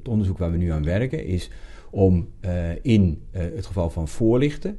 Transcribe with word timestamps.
het 0.00 0.08
onderzoek 0.08 0.38
waar 0.38 0.50
we 0.50 0.56
nu 0.56 0.70
aan 0.70 0.84
werken 0.84 1.24
is 1.24 1.50
om 1.90 2.28
in 2.82 3.22
het 3.30 3.66
geval 3.66 3.90
van 3.90 4.08
voorlichten 4.08 4.78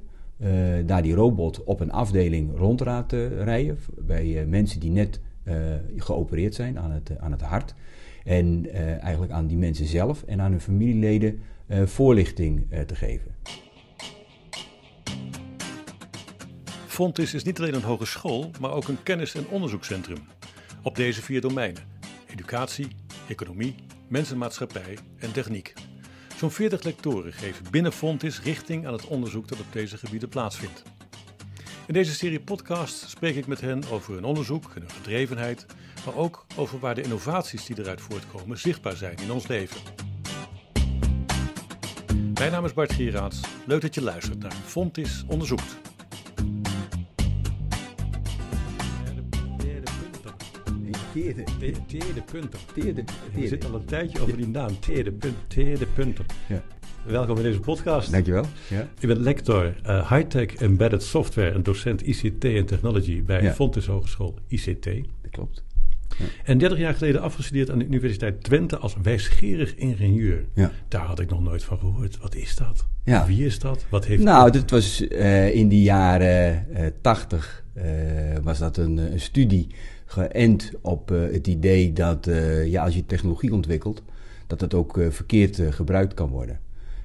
daar 0.86 1.02
die 1.02 1.14
robot 1.14 1.64
op 1.64 1.80
een 1.80 1.92
afdeling 1.92 2.58
rond 2.58 2.78
te 3.08 3.28
rijden 3.44 3.78
bij 3.98 4.46
mensen 4.48 4.80
die 4.80 4.92
net 4.92 5.20
geopereerd 5.98 6.56
zijn 6.56 6.80
aan 6.80 6.92
het, 6.92 7.18
aan 7.20 7.32
het 7.32 7.42
hart. 7.42 7.74
En 8.24 8.70
eigenlijk 9.00 9.32
aan 9.32 9.48
die 9.48 9.58
mensen 9.58 9.86
zelf 9.86 10.24
en 10.24 10.42
aan 10.42 10.52
hun 10.52 10.62
familieleden 10.62 11.40
voorlichting 11.86 12.68
te 12.86 12.96
geven. 12.96 13.36
Fontis 16.88 17.34
is 17.34 17.44
niet 17.44 17.60
alleen 17.60 17.74
een 17.74 17.82
hogeschool, 17.82 18.52
maar 18.60 18.72
ook 18.72 18.88
een 18.88 19.04
kennis- 19.04 19.36
en 19.36 19.48
onderzoekscentrum. 19.50 20.18
Op 20.84 20.96
deze 20.96 21.22
vier 21.22 21.42
domeinen: 21.42 21.82
educatie, 22.28 22.88
economie, 23.28 23.76
mensenmaatschappij 24.12 24.98
en 25.18 25.32
techniek. 25.32 25.74
Zo'n 26.38 26.52
40 26.52 26.84
lectoren 26.84 27.34
geven 27.34 27.66
binnen 27.72 27.92
Fontis 27.92 28.42
richting 28.42 28.88
aan 28.88 28.94
het 28.94 29.08
onderzoek 29.08 29.48
dat 29.48 29.60
op 29.60 29.66
deze 29.72 29.98
gebieden 29.98 30.30
plaatsvindt. 30.30 30.84
In 31.88 31.94
deze 31.94 32.14
serie 32.14 32.40
podcast 32.40 33.10
spreek 33.10 33.36
ik 33.36 33.48
met 33.48 33.62
hen 33.62 33.84
over 33.92 34.14
hun 34.14 34.24
onderzoek 34.24 34.72
en 34.76 34.82
hun 34.82 34.92
gedrevenheid, 34.92 35.66
maar 36.06 36.16
ook 36.16 36.46
over 36.56 36.80
waar 36.80 36.96
de 36.96 37.02
innovaties 37.02 37.66
die 37.66 37.80
eruit 37.80 38.02
voortkomen 38.02 38.60
zichtbaar 38.60 38.96
zijn 38.96 39.18
in 39.18 39.32
ons 39.32 39.48
leven. 39.48 39.82
Mijn 42.34 42.52
naam 42.52 42.66
is 42.66 42.74
Bart 42.74 42.94
Gieraerts. 42.94 43.40
Leuk 43.66 43.82
dat 43.82 43.96
je 43.96 44.02
luistert 44.02 44.40
naar 44.40 44.52
Fontis 44.52 45.24
Onderzoekt. 45.28 45.91
Teerde 51.14 52.22
Punter. 52.32 52.60
Teerde, 52.74 53.04
Je 53.36 53.48
zit 53.48 53.66
al 53.66 53.74
een 53.74 53.86
tijdje 53.86 54.22
over 54.22 54.38
die 54.38 54.48
naam. 54.48 54.80
Teerde, 54.80 55.12
punt, 55.12 55.36
teerde 55.48 55.86
Punter. 55.86 56.26
Ja. 56.48 56.62
Welkom 57.06 57.38
in 57.38 57.44
deze 57.44 57.60
podcast. 57.60 58.12
Dankjewel. 58.12 58.46
Ja. 58.70 58.88
Ik 59.00 59.08
ben 59.08 59.20
lector 59.20 59.76
uh, 59.86 60.12
High-Tech 60.12 60.56
Embedded 60.56 61.04
Software 61.04 61.52
en 61.52 61.64
docent 61.64 62.08
ICT 62.08 62.46
en 62.46 62.66
Technology 62.66 63.24
bij 63.24 63.42
ja. 63.42 63.54
Fontes 63.54 63.86
Hogeschool 63.86 64.40
ICT. 64.48 64.86
Dat 64.86 65.32
klopt. 65.32 65.64
Ja. 66.18 66.26
En 66.44 66.58
30 66.58 66.78
jaar 66.78 66.94
geleden 66.94 67.22
afgestudeerd 67.22 67.70
aan 67.72 67.80
de 67.80 67.86
Universiteit 67.86 68.44
Twente 68.44 68.78
als 68.78 68.96
wijsgerig 69.02 69.76
ingenieur. 69.76 70.46
Ja. 70.54 70.72
Daar 70.88 71.06
had 71.06 71.20
ik 71.20 71.30
nog 71.30 71.42
nooit 71.42 71.64
van 71.64 71.78
gehoord. 71.78 72.18
Wat 72.18 72.36
is 72.36 72.56
dat? 72.56 72.86
Ja. 73.04 73.26
Wie 73.26 73.46
is 73.46 73.60
dat? 73.60 73.86
Wat 73.90 74.06
heeft 74.06 74.24
nou, 74.24 74.52
dat 74.52 74.70
was 74.70 75.02
uh, 75.02 75.56
in 75.56 75.68
die 75.68 75.84
jaren 75.84 76.68
uh, 76.74 76.86
80 77.02 77.64
was 78.44 78.60
dat 78.60 78.78
een, 78.78 78.98
een 78.98 79.20
studie 79.20 79.68
geënt 80.12 80.72
op 80.82 81.12
uh, 81.12 81.32
het 81.32 81.48
idee 81.48 81.94
dat 81.94 82.28
uh, 82.28 82.68
ja, 82.68 82.84
als 82.84 82.96
je 82.96 83.06
technologie 83.06 83.54
ontwikkelt, 83.54 84.04
dat 84.48 84.60
dat 84.60 84.74
ook 84.74 84.98
uh, 84.98 85.10
verkeerd 85.10 85.62
gebruikt 85.70 86.14
kan 86.14 86.30
worden. 86.30 86.60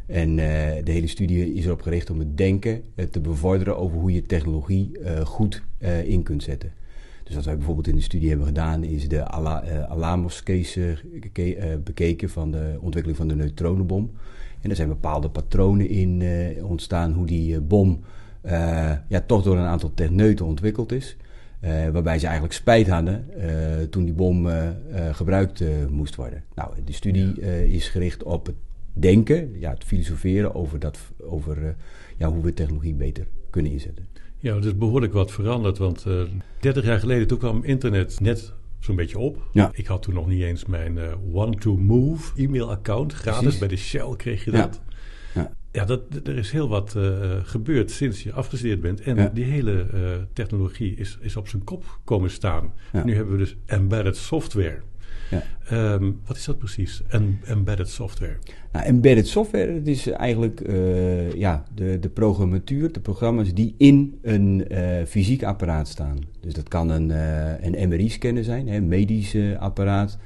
En 0.06 0.36
de 0.36 0.92
hele 0.92 1.06
studie 1.06 1.54
is 1.54 1.64
erop 1.64 1.82
gericht 1.82 2.10
om 2.10 2.18
het 2.18 2.36
denken 2.36 2.82
te 3.10 3.20
bevorderen 3.20 3.78
over 3.78 3.98
hoe 3.98 4.12
je 4.12 4.22
technologie 4.22 4.90
goed 5.24 5.62
in 6.04 6.22
kunt 6.22 6.42
zetten. 6.42 6.72
Dus 7.24 7.34
wat 7.34 7.44
wij 7.44 7.56
bijvoorbeeld 7.56 7.88
in 7.88 7.94
de 7.94 8.00
studie 8.00 8.28
hebben 8.28 8.46
gedaan, 8.46 8.84
is 8.84 9.08
de 9.08 9.24
Alamos-case 9.88 10.98
bekeken 11.84 12.30
van 12.30 12.50
de 12.50 12.76
ontwikkeling 12.80 13.16
van 13.16 13.28
de 13.28 13.34
neutronenbom. 13.34 14.10
En 14.60 14.70
er 14.70 14.76
zijn 14.76 14.88
bepaalde 14.88 15.30
patronen 15.30 15.88
in 15.88 16.22
ontstaan 16.64 17.12
hoe 17.12 17.26
die 17.26 17.60
bom 17.60 18.00
ja, 19.08 19.20
toch 19.26 19.42
door 19.42 19.56
een 19.56 19.66
aantal 19.66 19.94
techneuten 19.94 20.46
ontwikkeld 20.46 20.92
is. 20.92 21.16
Uh, 21.60 21.88
waarbij 21.88 22.18
ze 22.18 22.24
eigenlijk 22.24 22.54
spijt 22.54 22.88
hadden 22.88 23.26
uh, 23.36 23.82
toen 23.90 24.04
die 24.04 24.14
bom 24.14 24.46
uh, 24.46 24.68
gebruikt 25.12 25.62
moest 25.90 26.16
worden. 26.16 26.44
Nou, 26.54 26.70
de 26.84 26.92
studie 26.92 27.40
is 27.66 27.88
gericht 27.88 28.22
op 28.22 28.46
het 28.46 28.54
denken, 28.92 29.58
ja, 29.58 29.70
het 29.70 29.84
filosoferen 29.84 30.54
over, 30.54 30.78
dat, 30.78 30.98
over 31.22 31.76
ja, 32.16 32.28
hoe 32.28 32.42
we 32.42 32.54
technologie 32.54 32.94
beter 32.94 33.26
kunnen 33.50 33.72
inzetten. 33.72 34.06
Ja, 34.38 34.54
het 34.54 34.64
is 34.64 34.76
behoorlijk 34.76 35.12
wat 35.12 35.32
veranderd, 35.32 35.78
want 35.78 36.06
30 36.60 36.84
jaar 36.84 36.98
geleden 36.98 37.26
toen 37.26 37.38
kwam 37.38 37.64
internet 37.64 38.20
net 38.20 38.52
zo'n 38.78 38.96
beetje 38.96 39.18
op. 39.18 39.48
Ja. 39.52 39.70
Ik 39.72 39.86
had 39.86 40.02
toen 40.02 40.14
nog 40.14 40.26
niet 40.26 40.42
eens 40.42 40.64
mijn 40.64 40.98
One-to-Move 41.32 42.42
e-mailaccount. 42.42 43.12
Gratis 43.12 43.40
Precies. 43.40 43.58
bij 43.58 43.68
de 43.68 43.76
Shell 43.76 44.14
kreeg 44.16 44.44
je 44.44 44.50
dat. 44.50 44.80
Ja, 44.88 44.95
dat, 45.84 46.02
er 46.24 46.36
is 46.36 46.50
heel 46.50 46.68
wat 46.68 46.94
uh, 46.96 47.36
gebeurd 47.42 47.90
sinds 47.90 48.22
je 48.22 48.32
afgestudeerd 48.32 48.80
bent. 48.80 49.00
En 49.00 49.30
die 49.34 49.44
hele 49.44 49.86
uh, 49.94 50.00
technologie 50.32 50.94
is, 50.94 51.18
is 51.20 51.36
op 51.36 51.48
zijn 51.48 51.64
kop 51.64 51.98
komen 52.04 52.30
staan. 52.30 52.72
Nu 53.04 53.14
hebben 53.14 53.32
we 53.32 53.38
dus 53.38 53.56
embedded 53.66 54.16
software. 54.16 54.80
Ja. 55.30 55.42
Um, 55.92 56.20
wat 56.26 56.36
is 56.36 56.44
dat 56.44 56.58
precies, 56.58 57.02
en 57.08 57.40
embedded 57.44 57.88
software? 57.88 58.36
Nou, 58.72 58.86
embedded 58.86 59.28
software, 59.28 59.74
dat 59.74 59.86
is 59.86 60.06
eigenlijk 60.06 60.68
uh, 60.68 61.32
ja, 61.32 61.64
de, 61.74 61.98
de 61.98 62.08
programmatuur, 62.08 62.92
de 62.92 63.00
programma's 63.00 63.54
die 63.54 63.74
in 63.78 64.18
een 64.22 64.64
fysiek 65.06 65.42
apparaat 65.42 65.88
staan. 65.88 66.18
Dus 66.40 66.54
dat 66.54 66.68
kan 66.68 66.90
een, 66.90 67.10
een 67.66 67.88
MRI-scanner 67.88 68.44
zijn, 68.44 68.68
een 68.68 68.88
medisch 68.88 69.36
apparaat, 69.58 70.18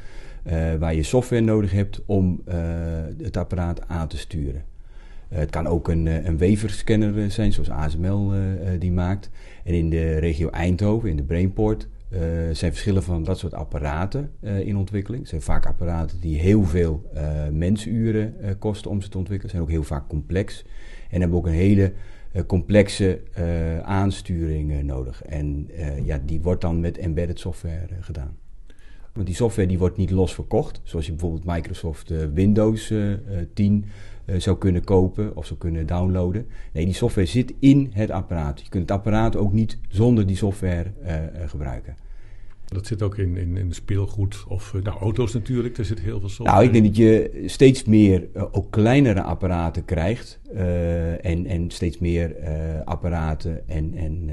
waar 0.78 0.94
je 0.94 1.02
software 1.02 1.42
nodig 1.42 1.70
hebt 1.72 2.02
om 2.06 2.42
het 3.22 3.36
apparaat 3.36 3.88
aan 3.88 4.08
te 4.08 4.18
sturen. 4.18 4.69
Eh, 5.30 5.38
het 5.38 5.50
kan 5.50 5.66
ook 5.66 5.88
een, 5.88 6.06
eh, 6.06 6.24
een 6.24 6.38
weverscanner 6.38 7.22
eh, 7.22 7.30
zijn, 7.30 7.52
zoals 7.52 7.70
ASML 7.70 8.32
die 8.78 8.92
maakt. 8.92 9.30
En 9.64 9.74
in 9.74 9.90
de 9.90 10.18
regio 10.18 10.48
Eindhoven, 10.48 11.08
in 11.08 11.16
de 11.16 11.22
Brainport, 11.22 11.88
zijn 12.52 12.72
verschillen 12.72 13.02
van 13.02 13.24
dat 13.24 13.38
soort 13.38 13.54
apparaten 13.54 14.30
in 14.40 14.76
ontwikkeling. 14.76 15.20
Het 15.20 15.30
zijn 15.30 15.42
vaak 15.42 15.66
apparaten 15.66 16.20
die 16.20 16.38
heel 16.38 16.64
veel 16.64 17.10
uh, 17.14 17.48
mensuren 17.52 18.34
kosten 18.58 18.90
om 18.90 19.00
ze 19.02 19.08
te 19.08 19.18
ontwikkelen. 19.18 19.50
zijn 19.50 19.62
ook 19.62 19.70
heel 19.70 19.82
vaak 19.82 20.08
complex. 20.08 20.64
En 21.10 21.20
hebben 21.20 21.38
ook 21.38 21.46
een 21.46 21.52
hele 21.52 21.92
complexe 22.46 23.20
aansturing 23.82 24.82
nodig. 24.82 25.22
En 25.22 25.68
ja, 26.04 26.20
die 26.24 26.40
wordt 26.40 26.60
dan 26.60 26.80
met 26.80 26.98
embedded 26.98 27.38
software 27.38 27.86
gedaan. 28.00 28.36
Want 29.12 29.26
die 29.26 29.34
software 29.34 29.68
die 29.68 29.78
wordt 29.78 29.96
niet 29.96 30.10
los 30.10 30.34
verkocht. 30.34 30.80
Zoals 30.84 31.06
je 31.06 31.12
bijvoorbeeld 31.12 31.44
Microsoft 31.44 32.12
Windows 32.34 32.92
10 33.54 33.84
uh, 33.84 33.90
zou 34.36 34.58
kunnen 34.58 34.84
kopen 34.84 35.36
of 35.36 35.46
zou 35.46 35.58
kunnen 35.58 35.86
downloaden. 35.86 36.46
Nee, 36.72 36.84
die 36.84 36.94
software 36.94 37.26
zit 37.26 37.54
in 37.58 37.90
het 37.92 38.10
apparaat. 38.10 38.60
Je 38.60 38.68
kunt 38.68 38.82
het 38.82 38.98
apparaat 38.98 39.36
ook 39.36 39.52
niet 39.52 39.78
zonder 39.88 40.26
die 40.26 40.36
software 40.36 40.92
uh, 41.02 41.14
gebruiken. 41.46 41.96
Dat 42.64 42.86
zit 42.86 43.02
ook 43.02 43.18
in, 43.18 43.36
in, 43.36 43.56
in 43.56 43.72
speelgoed 43.72 44.44
of 44.48 44.72
nou, 44.82 44.98
auto's 44.98 45.32
natuurlijk. 45.32 45.76
Daar 45.76 45.84
zit 45.84 46.00
heel 46.00 46.20
veel 46.20 46.28
software 46.28 46.50
Nou, 46.50 46.64
ik 46.64 46.72
denk 46.72 46.84
dat 46.84 46.96
je 46.96 47.42
steeds 47.46 47.84
meer 47.84 48.28
uh, 48.36 48.44
ook 48.50 48.70
kleinere 48.70 49.22
apparaten 49.22 49.84
krijgt. 49.84 50.40
en, 51.20 51.46
en 51.46 51.70
steeds 51.70 51.98
meer 51.98 52.36
apparaten 52.84 53.68
en, 53.68 53.94
en 53.94 54.30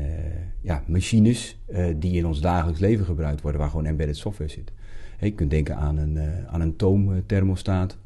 ja, 0.61 0.83
machines 0.87 1.59
die 1.95 2.17
in 2.17 2.25
ons 2.25 2.41
dagelijks 2.41 2.79
leven 2.79 3.05
gebruikt 3.05 3.41
worden, 3.41 3.61
waar 3.61 3.69
gewoon 3.69 3.85
embedded 3.85 4.17
software 4.17 4.51
zit. 4.51 4.71
je 5.19 5.31
kunt 5.31 5.51
denken 5.51 5.75
aan 5.75 5.97
een, 5.97 6.19
aan 6.47 6.61
een 6.61 6.75
toomthermostaat 6.75 7.97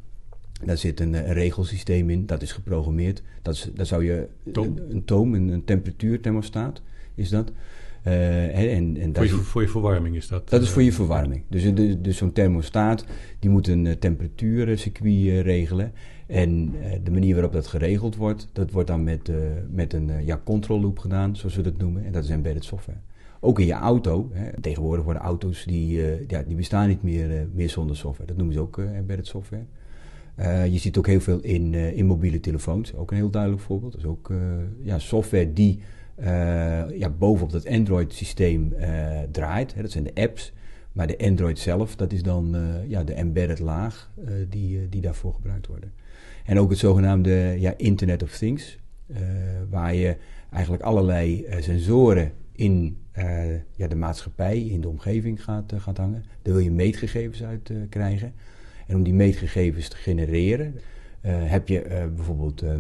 daar 0.66 0.78
zit 0.78 1.00
een, 1.00 1.14
een, 1.14 1.34
regelsysteem 1.34 2.10
in, 2.10 2.26
dat 2.26 2.42
is 2.42 2.52
geprogrammeerd. 2.52 3.22
Dat 3.42 3.54
is, 3.54 3.70
daar 3.74 3.86
zou 3.86 4.06
je 4.06 4.28
toom. 4.52 4.66
Een, 4.66 4.92
een, 4.92 5.06
toom, 5.06 5.34
een, 5.34 5.48
een 5.48 5.64
temperatuurthermostaat 5.64 6.82
is 7.16 7.30
dat. 7.30 7.52
Uh, 8.08 8.76
en, 8.76 8.98
en 8.98 9.16
voor, 9.16 9.26
je, 9.26 9.32
voor 9.32 9.62
je 9.62 9.68
verwarming 9.68 10.16
is 10.16 10.28
dat? 10.28 10.50
Dat 10.50 10.62
is 10.62 10.70
voor 10.70 10.82
je 10.82 10.92
verwarming. 10.92 11.44
Dus, 11.48 11.74
dus, 11.74 11.96
dus 12.00 12.18
zo'n 12.18 12.32
thermostaat 12.32 13.06
die 13.40 13.50
moet 13.50 13.68
een 13.68 13.96
temperatuurcircuit 14.00 15.46
regelen. 15.46 15.92
En 16.28 16.74
de 17.04 17.12
manier 17.12 17.34
waarop 17.34 17.54
dat 17.54 17.68
geregeld 17.68 18.16
wordt, 18.16 18.48
dat 18.54 18.72
wordt 18.72 18.88
dan 18.88 19.04
met, 19.04 19.32
met 19.70 19.94
een 19.94 20.26
ja, 20.26 20.42
control 20.44 20.82
loop 20.82 21.00
gedaan, 21.00 21.36
zoals 21.36 21.56
we 21.56 21.62
dat 21.62 21.78
noemen. 21.78 22.06
En 22.06 22.12
dat 22.12 22.24
is 22.24 22.30
embedded 22.30 22.64
software. 22.64 22.98
Ook 23.40 23.60
in 23.60 23.66
je 23.66 23.74
auto. 23.74 24.30
Hè. 24.34 24.62
Tegenwoordig 24.62 25.04
worden 25.04 25.22
auto's 25.22 25.64
die, 25.66 26.02
ja, 26.28 26.44
die 26.48 26.56
bestaan 26.56 26.88
niet 26.88 27.04
meer, 27.04 27.48
meer 27.54 27.70
zonder 27.70 27.98
software. 27.98 28.28
Dat 28.28 28.38
noemen 28.38 28.56
ze 28.56 28.62
ook 28.62 28.78
embedded 28.78 29.28
software. 29.28 29.66
Uh, 30.40 30.68
je 30.68 30.78
ziet 30.78 30.98
ook 30.98 31.08
heel 31.08 31.20
veel 31.20 31.40
in, 31.40 31.74
uh, 31.74 31.98
in 31.98 32.06
mobiele 32.06 32.40
telefoons, 32.40 32.96
ook 32.96 33.12
een 33.12 33.18
heel 33.18 33.30
duidelijk 33.30 33.62
voorbeeld. 33.62 33.94
Dus 33.94 34.06
ook 34.06 34.30
uh, 34.30 34.38
ja, 34.82 35.00
software 35.00 35.54
die 35.54 35.80
ja, 36.94 37.10
bovenop 37.10 37.52
dat 37.52 37.68
Android-systeem 37.68 38.74
draait. 39.32 39.74
Hè, 39.74 39.82
dat 39.82 39.92
zijn 39.92 40.04
de 40.04 40.14
apps. 40.14 40.54
Maar 40.92 41.08
de 41.08 41.18
Android 41.18 41.60
zelf, 41.60 41.96
dat 41.96 42.12
is 42.12 42.24
dan 42.24 42.56
ja, 42.88 43.04
de 43.04 43.14
embedded 43.14 43.60
laag 43.60 44.12
die, 44.50 44.90
die 44.90 45.02
daarvoor 45.02 45.34
gebruikt 45.34 45.68
worden. 45.68 45.92
En 46.46 46.60
ook 46.60 46.70
het 46.70 46.80
zogenaamde 46.80 47.56
ja, 47.60 47.74
Internet 47.78 48.24
of 48.24 48.38
Things, 48.38 48.78
waar 49.70 49.96
je 49.96 50.18
eigenlijk 50.52 50.84
allerlei 50.84 51.46
sensoren 51.60 52.32
in 52.52 52.98
ja, 53.76 53.88
de 53.88 53.96
maatschappij, 53.96 54.60
in 54.60 54.82
de 54.82 54.90
omgeving 54.90 55.44
gaat, 55.44 55.74
gaat 55.78 55.98
hangen. 55.98 56.24
Daar 56.42 56.54
wil 56.54 56.64
je 56.64 56.72
meetgegevens 56.72 57.44
uit 57.44 57.72
krijgen. 57.90 58.34
En 58.92 58.98
om 58.98 59.04
die 59.04 59.14
meetgegevens 59.14 59.88
te 59.88 59.96
genereren 59.96 60.74
uh, 60.76 61.32
heb 61.36 61.68
je 61.68 61.86
uh, 61.86 62.06
bijvoorbeeld 62.16 62.64
uh, 62.64 62.76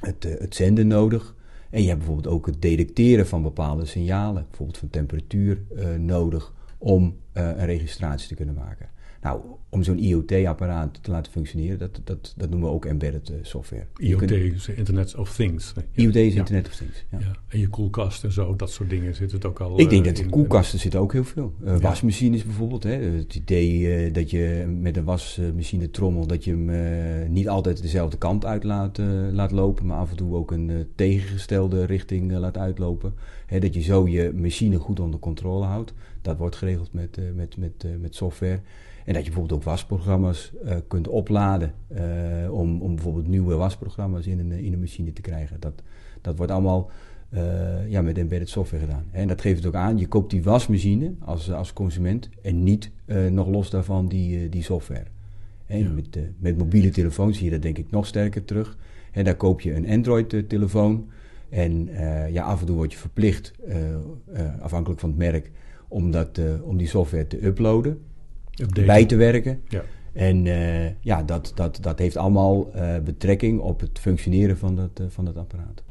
het, 0.00 0.22
het, 0.22 0.54
zenden 0.54 0.86
nodig. 0.86 1.34
En 1.70 1.80
je 1.82 1.86
hebt 1.86 1.98
bijvoorbeeld 1.98 2.34
ook 2.34 2.46
het 2.46 2.62
detecteren 2.62 3.26
van 3.26 3.42
bepaalde 3.42 3.86
signalen, 3.86 4.46
bijvoorbeeld 4.48 4.78
van 4.78 4.90
temperatuur, 4.90 5.62
nodig 5.98 6.52
om 6.78 7.16
een 7.32 7.64
registratie 7.64 8.28
te 8.28 8.34
kunnen 8.34 8.54
maken. 8.54 8.88
Nou, 9.26 9.40
om 9.68 9.82
zo'n 9.82 9.98
IoT-apparaat 9.98 10.98
te 11.02 11.10
laten 11.10 11.32
functioneren, 11.32 11.78
dat, 11.78 12.00
dat, 12.04 12.34
dat 12.36 12.50
noemen 12.50 12.68
we 12.68 12.74
ook 12.74 12.84
embedded 12.84 13.30
eh, 13.30 13.36
software. 13.42 13.86
IoT 13.96 14.30
is 14.30 14.68
Internet 14.68 15.14
of 15.14 15.34
Things. 15.34 15.72
IoT 15.92 16.14
is 16.14 16.34
Internet 16.34 16.66
of 16.66 16.74
Things, 16.74 17.04
ja. 17.10 17.18
En 17.48 17.58
je 17.58 17.68
koelkast 17.68 18.24
en 18.24 18.32
zo, 18.32 18.56
dat 18.56 18.70
soort 18.70 18.90
dingen 18.90 19.14
zit 19.14 19.32
het 19.32 19.44
ook 19.44 19.60
al 19.60 19.80
Ik 19.80 19.90
denk 19.90 20.04
dat 20.04 20.18
in 20.18 20.30
koelkasten 20.30 20.78
zitten 20.78 21.00
ook 21.00 21.12
heel 21.12 21.24
veel. 21.24 21.54
Uh, 21.64 21.76
wasmachines 21.76 22.44
bijvoorbeeld. 22.44 22.82
Hè. 22.82 22.90
Het 22.90 23.34
idee 23.34 24.10
dat 24.10 24.30
je 24.30 24.76
met 24.80 24.96
een 24.96 25.04
wasmachine 25.04 25.90
trommel, 25.90 26.26
dat 26.26 26.44
je 26.44 26.50
hem 26.50 27.32
niet 27.32 27.48
altijd 27.48 27.82
dezelfde 27.82 28.18
kant 28.18 28.44
uit 28.44 28.64
laat, 28.64 28.98
laat 29.32 29.50
lopen, 29.50 29.86
maar 29.86 29.98
af 29.98 30.10
en 30.10 30.16
toe 30.16 30.34
ook 30.34 30.50
een 30.50 30.86
tegengestelde 30.94 31.84
richting 31.84 32.32
laat 32.32 32.56
uitlopen. 32.56 33.14
Hè, 33.46 33.58
dat 33.58 33.74
je 33.74 33.82
zo 33.82 34.08
je 34.08 34.32
machine 34.34 34.78
goed 34.78 35.00
onder 35.00 35.20
controle 35.20 35.64
houdt. 35.64 35.92
Dat 36.22 36.36
wordt 36.36 36.56
geregeld 36.56 36.92
met, 36.92 37.18
met, 37.34 37.56
met, 37.56 37.86
met 38.00 38.14
software. 38.14 38.60
En 39.06 39.12
dat 39.12 39.24
je 39.24 39.30
bijvoorbeeld 39.30 39.60
ook 39.60 39.66
wasprogramma's 39.66 40.52
uh, 40.64 40.76
kunt 40.88 41.08
opladen 41.08 41.74
uh, 41.92 42.52
om, 42.52 42.82
om 42.82 42.94
bijvoorbeeld 42.94 43.28
nieuwe 43.28 43.54
wasprogramma's 43.54 44.26
in 44.26 44.38
een, 44.38 44.52
in 44.52 44.72
een 44.72 44.80
machine 44.80 45.12
te 45.12 45.20
krijgen. 45.20 45.56
Dat, 45.60 45.82
dat 46.20 46.36
wordt 46.36 46.52
allemaal 46.52 46.90
uh, 47.30 47.90
ja, 47.90 48.02
met 48.02 48.18
embedded 48.18 48.48
software 48.48 48.84
gedaan. 48.84 49.04
En 49.10 49.28
dat 49.28 49.40
geeft 49.40 49.56
het 49.56 49.66
ook 49.66 49.74
aan, 49.74 49.98
je 49.98 50.06
koopt 50.06 50.30
die 50.30 50.42
wasmachine 50.42 51.14
als, 51.24 51.52
als 51.52 51.72
consument 51.72 52.28
en 52.42 52.62
niet 52.62 52.90
nog 53.30 53.48
los 53.48 53.70
daarvan 53.70 54.08
die, 54.08 54.48
die 54.48 54.62
software. 54.62 55.06
En 55.66 55.78
ja. 55.78 55.90
met, 55.90 56.18
met 56.38 56.58
mobiele 56.58 56.90
telefoons 56.90 57.36
zie 57.36 57.44
je 57.44 57.50
dat 57.50 57.62
denk 57.62 57.78
ik 57.78 57.90
nog 57.90 58.06
sterker 58.06 58.44
terug. 58.44 58.78
En 59.12 59.24
daar 59.24 59.36
koop 59.36 59.60
je 59.60 59.74
een 59.74 59.88
Android-telefoon 59.88 61.08
en 61.48 61.88
ja, 62.30 62.44
af 62.44 62.60
en 62.60 62.66
toe 62.66 62.76
word 62.76 62.92
je 62.92 62.98
verplicht, 62.98 63.52
afhankelijk 64.60 65.00
van 65.00 65.08
het 65.08 65.18
merk, 65.18 65.50
om, 65.88 66.10
dat, 66.10 66.40
om 66.62 66.76
die 66.76 66.88
software 66.88 67.26
te 67.26 67.44
uploaden 67.44 67.98
bij 68.84 69.04
te 69.04 69.16
werken. 69.16 69.60
Ja. 69.68 69.82
En 70.16 70.44
uh, 70.44 70.86
ja, 71.00 71.22
dat, 71.22 71.52
dat, 71.54 71.78
dat 71.80 71.98
heeft 71.98 72.16
allemaal 72.16 72.70
uh, 72.76 72.98
betrekking 73.04 73.60
op 73.60 73.80
het 73.80 73.98
functioneren 73.98 74.58
van 74.58 74.76
dat, 74.76 75.00
uh, 75.00 75.06
van 75.08 75.24
dat 75.24 75.36
apparaat. 75.36 75.82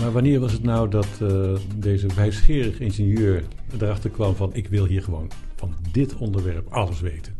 Maar 0.00 0.12
wanneer 0.12 0.40
was 0.40 0.52
het 0.52 0.62
nou 0.62 0.88
dat 0.90 1.08
deze 1.76 2.06
wijsgerige 2.14 2.84
ingenieur 2.84 3.44
erachter 3.80 4.10
kwam 4.10 4.34
van 4.34 4.54
ik 4.54 4.68
wil 4.68 4.86
hier 4.86 5.02
gewoon 5.02 5.30
van 5.56 5.74
dit 5.92 6.16
onderwerp 6.16 6.72
alles 6.72 7.00
weten? 7.00 7.34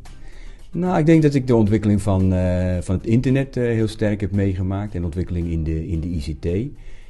Nou, 0.71 0.99
ik 0.99 1.07
denk 1.07 1.23
dat 1.23 1.35
ik 1.35 1.47
de 1.47 1.57
ontwikkeling 1.57 2.03
van, 2.03 2.21
van 2.83 2.95
het 2.95 3.07
internet 3.07 3.55
heel 3.55 3.89
sterk 3.89 4.21
heb 4.21 4.33
meegemaakt 4.33 4.95
en 4.95 5.01
de 5.01 5.07
ontwikkeling 5.07 5.51
in 5.51 5.65
de, 5.65 5.89
in 5.89 6.01
de 6.01 6.09
ICT. 6.09 6.47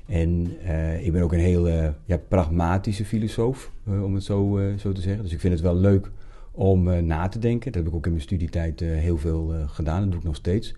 En 0.06 0.52
uh, 0.62 1.06
ik 1.06 1.12
ben 1.12 1.22
ook 1.22 1.32
een 1.32 1.38
heel 1.38 1.68
ja, 2.04 2.18
pragmatische 2.28 3.04
filosoof, 3.04 3.72
uh, 3.88 4.04
om 4.04 4.14
het 4.14 4.24
zo, 4.24 4.60
zo 4.78 4.92
te 4.92 5.00
zeggen. 5.00 5.22
Dus 5.22 5.32
ik 5.32 5.40
vind 5.40 5.52
het 5.52 5.62
wel 5.62 5.76
leuk 5.76 6.10
om 6.50 7.06
na 7.06 7.28
te 7.28 7.38
denken. 7.38 7.72
Dat 7.72 7.82
heb 7.82 7.90
ik 7.90 7.96
ook 7.96 8.04
in 8.04 8.12
mijn 8.12 8.24
studietijd 8.24 8.80
heel 8.80 9.18
veel 9.18 9.52
gedaan. 9.66 10.00
Dat 10.00 10.10
doe 10.10 10.20
ik 10.20 10.26
nog 10.26 10.36
steeds. 10.36 10.74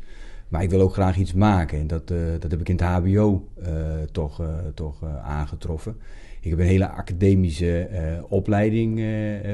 Maar 0.49 0.63
ik 0.63 0.71
wil 0.71 0.81
ook 0.81 0.93
graag 0.93 1.17
iets 1.17 1.33
maken. 1.33 1.79
En 1.79 1.87
dat, 1.87 2.09
dat 2.41 2.51
heb 2.51 2.61
ik 2.61 2.69
in 2.69 2.77
het 2.77 2.85
HBO 2.85 3.49
toch, 4.13 4.43
toch 4.75 5.05
aangetroffen. 5.23 5.97
Ik 6.41 6.51
heb 6.51 6.59
een 6.59 6.67
hele 6.67 6.89
academische 6.89 7.89
opleiding 8.29 8.99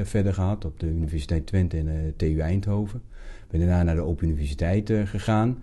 verder 0.03 0.33
gehad 0.33 0.65
op 0.65 0.79
de 0.79 0.87
Universiteit 0.87 1.45
Twente 1.47 1.77
en 1.77 2.13
TU 2.17 2.39
Eindhoven. 2.39 3.01
Ik 3.43 3.49
ben 3.49 3.59
daarna 3.59 3.83
naar 3.83 3.95
de 3.95 4.01
Open 4.01 4.27
Universiteit 4.27 4.93
gegaan. 5.03 5.57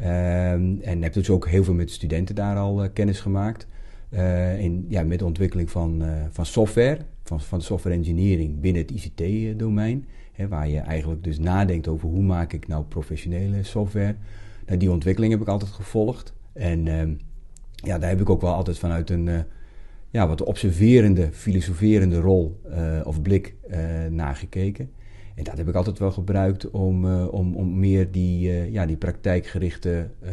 Um, 0.00 0.80
en 0.80 1.02
heb 1.02 1.12
dus 1.12 1.30
ook 1.30 1.48
heel 1.48 1.64
veel 1.64 1.74
met 1.74 1.90
studenten 1.90 2.34
daar 2.34 2.56
al 2.56 2.84
uh, 2.84 2.88
kennis 2.92 3.20
gemaakt. 3.20 3.66
Uh, 4.10 4.58
in, 4.60 4.86
ja, 4.88 5.02
met 5.02 5.18
de 5.18 5.24
ontwikkeling 5.24 5.70
van, 5.70 6.02
uh, 6.02 6.08
van 6.30 6.46
software, 6.46 6.98
van, 7.22 7.40
van 7.40 7.62
software 7.62 7.96
engineering 7.96 8.60
binnen 8.60 8.82
het 8.82 8.90
ICT-domein. 8.90 10.06
Waar 10.48 10.68
je 10.68 10.78
eigenlijk 10.78 11.24
dus 11.24 11.38
nadenkt 11.38 11.88
over 11.88 12.08
hoe 12.08 12.22
maak 12.22 12.52
ik 12.52 12.68
nou 12.68 12.84
professionele 12.84 13.62
software. 13.62 14.14
Nou, 14.66 14.78
die 14.78 14.90
ontwikkeling 14.90 15.32
heb 15.32 15.42
ik 15.42 15.48
altijd 15.48 15.70
gevolgd. 15.70 16.32
En 16.52 16.86
uh, 16.86 17.02
ja, 17.74 17.98
daar 17.98 18.10
heb 18.10 18.20
ik 18.20 18.30
ook 18.30 18.40
wel 18.40 18.54
altijd 18.54 18.78
vanuit 18.78 19.10
een 19.10 19.44
ja, 20.10 20.28
wat 20.28 20.42
observerende, 20.42 21.28
filosoferende 21.32 22.20
rol 22.20 22.60
of 23.04 23.22
blik 23.22 23.54
naar 24.10 24.36
gekeken. 24.36 24.90
En 25.34 25.44
dat 25.44 25.56
heb 25.56 25.68
ik 25.68 25.74
altijd 25.74 25.98
wel 25.98 26.12
gebruikt 26.12 26.70
om, 26.70 27.04
uh, 27.04 27.32
om, 27.32 27.54
om 27.54 27.78
meer 27.78 28.10
die, 28.10 28.48
uh, 28.48 28.72
ja, 28.72 28.86
die 28.86 28.96
praktijkgerichte 28.96 30.08
uh, 30.22 30.30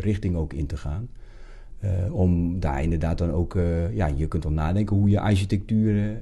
richting 0.00 0.36
ook 0.36 0.52
in 0.52 0.66
te 0.66 0.76
gaan. 0.76 1.08
om 2.10 2.60
daar 2.60 2.82
inderdaad 2.82 3.18
dan 3.18 3.30
ook, 3.30 3.58
ja, 3.92 4.06
je 4.06 4.28
kunt 4.28 4.42
dan 4.42 4.54
nadenken 4.54 4.96
hoe 4.96 5.10
je 5.10 5.20
architecturen 5.20 6.18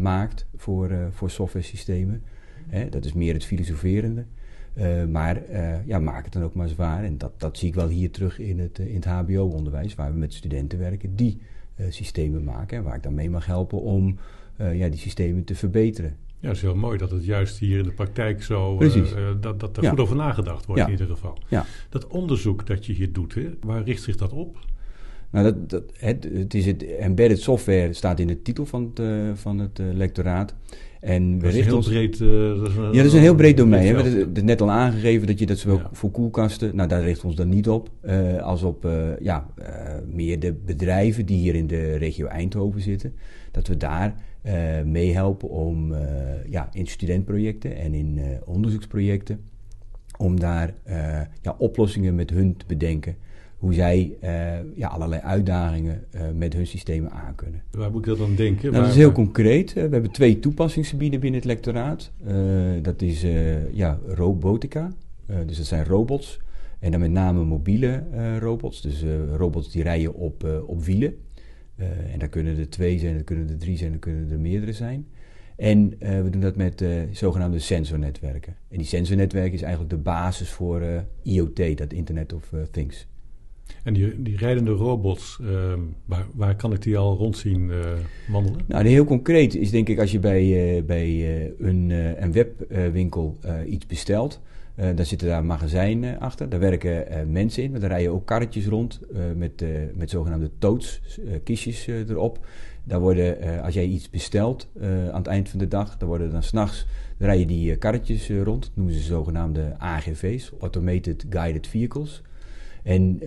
maakt 0.00 0.46
voor, 0.56 0.90
voor 1.10 1.30
software 1.30 1.64
systemen. 1.64 2.22
Hè, 2.68 2.88
dat 2.88 3.04
is 3.04 3.12
meer 3.12 3.34
het 3.34 3.44
filosoferende. 3.44 4.24
maar 5.08 5.42
ja, 5.86 5.98
maak 5.98 6.24
het 6.24 6.32
dan 6.32 6.42
ook 6.42 6.54
maar 6.54 6.68
zwaar. 6.68 7.04
En 7.04 7.18
dat, 7.18 7.32
dat 7.36 7.58
zie 7.58 7.68
ik 7.68 7.74
wel 7.74 7.88
hier 7.88 8.10
terug 8.10 8.38
in 8.38 8.58
het, 8.58 8.78
in 8.78 8.94
het 8.94 9.04
HBO-onderwijs, 9.04 9.94
waar 9.94 10.12
we 10.12 10.18
met 10.18 10.34
studenten 10.34 10.78
werken 10.78 11.16
die 11.16 11.38
systemen 11.88 12.44
maken. 12.44 12.76
En 12.78 12.84
waar 12.84 12.96
ik 12.96 13.02
dan 13.02 13.14
mee 13.14 13.30
mag 13.30 13.46
helpen 13.46 13.80
om 13.80 14.18
ja, 14.56 14.88
die 14.88 15.00
systemen 15.00 15.44
te 15.44 15.54
verbeteren. 15.54 16.16
Ja, 16.40 16.48
het 16.48 16.56
is 16.56 16.62
heel 16.62 16.74
mooi 16.74 16.98
dat 16.98 17.10
het 17.10 17.24
juist 17.24 17.58
hier 17.58 17.78
in 17.78 17.84
de 17.84 17.92
praktijk 17.92 18.42
zo... 18.42 18.82
Uh, 18.82 19.28
dat, 19.40 19.60
dat 19.60 19.76
er 19.76 19.88
goed 19.88 20.00
over 20.00 20.16
nagedacht 20.16 20.66
wordt 20.66 20.82
in 20.82 20.90
ieder 20.90 21.06
geval. 21.06 21.38
Ja. 21.48 21.66
Dat 21.88 22.06
onderzoek 22.06 22.66
dat 22.66 22.86
je 22.86 22.92
hier 22.92 23.12
doet, 23.12 23.34
hè, 23.34 23.50
waar 23.60 23.82
richt 23.82 24.02
zich 24.02 24.16
dat 24.16 24.32
op? 24.32 24.58
Nou, 25.30 25.44
dat, 25.44 25.70
dat, 25.70 25.82
het, 25.92 26.28
het, 26.32 26.54
is 26.54 26.66
het 26.66 26.84
embedded 26.96 27.40
software 27.40 27.92
staat 27.92 28.20
in 28.20 28.26
de 28.26 28.42
titel 28.42 28.66
van 28.66 28.82
het, 28.82 28.98
uh, 28.98 29.30
van 29.34 29.58
het 29.58 29.78
uh, 29.78 29.86
lectoraat. 29.92 30.54
En 31.00 31.38
we 31.38 31.44
dat 31.44 31.54
is 31.54 31.64
heel 31.64 31.76
ons, 31.76 31.88
breed. 31.88 32.18
dat 32.18 32.68
is 32.68 32.76
een, 32.76 32.82
ja, 32.82 32.92
dat 32.92 33.04
is 33.04 33.12
een 33.12 33.20
heel 33.20 33.34
breed 33.34 33.56
domein. 33.56 33.94
We 33.94 34.02
hebben 34.02 34.34
het 34.34 34.44
net 34.44 34.60
al 34.60 34.70
aangegeven 34.70 35.26
dat 35.26 35.38
je 35.38 35.46
dat 35.46 35.58
zowel 35.58 35.76
ja. 35.76 35.88
voor 35.92 36.10
koelkasten. 36.10 36.76
Nou, 36.76 36.88
daar 36.88 37.02
richten 37.02 37.22
we 37.22 37.26
ons 37.26 37.36
dan 37.36 37.48
niet 37.48 37.68
op. 37.68 37.90
als 38.42 38.62
op 38.62 38.88
ja, 39.20 39.46
meer 40.06 40.40
de 40.40 40.52
bedrijven 40.52 41.26
die 41.26 41.36
hier 41.36 41.54
in 41.54 41.66
de 41.66 41.96
regio 41.96 42.26
Eindhoven 42.26 42.80
zitten. 42.80 43.14
Dat 43.50 43.66
we 43.68 43.76
daar 43.76 44.14
uh, 44.42 44.82
meehelpen 44.82 45.48
om 45.48 45.92
uh, 45.92 45.98
ja, 46.48 46.68
in 46.72 46.86
studentprojecten 46.86 47.76
en 47.76 47.94
in 47.94 48.16
uh, 48.16 48.24
onderzoeksprojecten, 48.44 49.40
om 50.18 50.40
daar 50.40 50.74
ja, 51.42 51.54
oplossingen 51.58 52.14
met 52.14 52.30
hun 52.30 52.56
te 52.56 52.64
bedenken. 52.66 53.16
Hoe 53.60 53.74
zij 53.74 54.16
ja, 54.74 54.88
allerlei 54.88 55.20
uitdagingen 55.20 56.04
met 56.34 56.52
hun 56.52 56.66
systemen 56.66 57.10
aankunnen. 57.10 57.62
Waar 57.70 57.90
moet 57.90 58.00
ik 58.00 58.06
dat 58.06 58.18
dan 58.18 58.34
denken? 58.34 58.70
Nou, 58.70 58.82
dat 58.82 58.92
is 58.92 58.98
heel 58.98 59.12
concreet. 59.12 59.72
we 59.72 59.80
hebben 59.80 60.10
twee 60.10 60.38
toepassingsgebieden 60.38 61.20
binnen 61.20 61.40
het 61.40 61.48
lectoraat. 61.48 62.12
dat 62.82 63.02
is 63.02 63.26
ja, 63.72 63.98
robotica, 64.06 64.92
dus 65.46 65.56
dat 65.56 65.66
zijn 65.66 65.84
robots. 65.84 66.40
En 66.78 66.90
dan 66.90 67.00
met 67.00 67.10
name 67.10 67.44
mobiele 67.44 68.02
robots, 68.38 68.82
dus 68.82 69.04
robots 69.36 69.70
die 69.70 69.82
rijden 69.82 70.14
op, 70.14 70.64
op 70.66 70.84
wielen. 70.84 71.14
En 72.12 72.18
daar 72.18 72.28
kunnen 72.28 72.58
er 72.58 72.70
twee 72.70 72.98
zijn, 72.98 73.16
er 73.16 73.24
kunnen 73.24 73.48
er 73.48 73.58
drie 73.58 73.76
zijn, 73.76 73.92
er 73.92 73.98
kunnen 73.98 74.30
er 74.30 74.40
meerdere 74.40 74.72
zijn. 74.72 75.06
En 75.60 75.94
uh, 75.98 76.22
we 76.22 76.30
doen 76.30 76.40
dat 76.40 76.56
met 76.56 76.80
uh, 76.80 77.02
zogenaamde 77.12 77.58
sensornetwerken. 77.58 78.56
En 78.68 78.78
die 78.78 78.86
sensornetwerken 78.86 79.52
is 79.52 79.62
eigenlijk 79.62 79.90
de 79.90 79.98
basis 79.98 80.50
voor 80.50 80.82
IoT, 81.22 81.78
dat 81.78 81.92
Internet 81.92 82.32
of 82.32 82.52
Things. 82.70 83.06
En 83.82 83.94
die, 83.94 84.22
die 84.22 84.36
rijdende 84.36 84.70
robots, 84.70 85.38
ehm, 85.40 85.80
waar, 86.04 86.26
waar, 86.34 86.56
kan 86.56 86.72
ik 86.72 86.82
die 86.82 86.98
al 86.98 87.16
rond 87.16 87.36
zien 87.36 87.70
wandelen? 88.28 88.60
Nou, 88.66 88.86
heel 88.86 89.04
concreet 89.04 89.54
is 89.54 89.70
denk 89.70 89.88
ik 89.88 89.98
als 89.98 90.10
je 90.10 90.18
bij, 90.18 90.82
bij 90.86 91.24
een, 91.58 91.90
een 92.16 92.32
webwinkel 92.32 93.38
iets 93.66 93.86
bestelt, 93.86 94.40
daar 94.74 95.06
zitten 95.06 95.28
daar 95.28 95.44
magazijnen 95.44 96.20
achter. 96.20 96.48
Daar 96.48 96.60
werken 96.60 97.30
mensen 97.32 97.62
in. 97.62 97.70
Maar 97.70 97.80
daar 97.80 97.90
rijden 97.90 98.12
ook 98.12 98.26
karretjes 98.26 98.66
rond 98.66 99.00
met, 99.36 99.64
met 99.94 100.10
zogenaamde 100.10 100.50
totes, 100.58 101.00
kistjes 101.44 101.86
erop. 101.86 102.46
Daar 102.84 103.00
worden, 103.00 103.62
als 103.62 103.74
jij 103.74 103.84
iets 103.84 104.10
bestelt 104.10 104.68
aan 105.10 105.18
het 105.18 105.26
eind 105.26 105.48
van 105.48 105.58
de 105.58 105.68
dag, 105.68 105.96
dan 105.96 106.08
worden 106.08 106.30
dan 106.30 106.42
s'nachts 106.42 106.86
rijden 107.20 107.46
die 107.46 107.76
karretjes 107.76 108.28
rond. 108.28 108.62
Dat 108.62 108.70
noemen 108.74 108.94
ze 108.94 109.00
zogenaamde 109.00 109.74
AGV's, 109.78 110.52
Automated 110.60 111.26
Guided 111.30 111.66
Vehicles. 111.66 112.22
En 112.82 113.18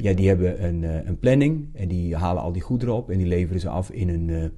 ja, 0.00 0.12
die 0.12 0.28
hebben 0.28 0.64
een, 0.64 0.82
een 0.82 1.18
planning 1.18 1.68
en 1.72 1.88
die 1.88 2.16
halen 2.16 2.42
al 2.42 2.52
die 2.52 2.62
goederen 2.62 2.94
op 2.94 3.10
en 3.10 3.18
die 3.18 3.26
leveren 3.26 3.60
ze 3.60 3.68
af 3.68 3.90
in 3.90 4.08
een, 4.08 4.52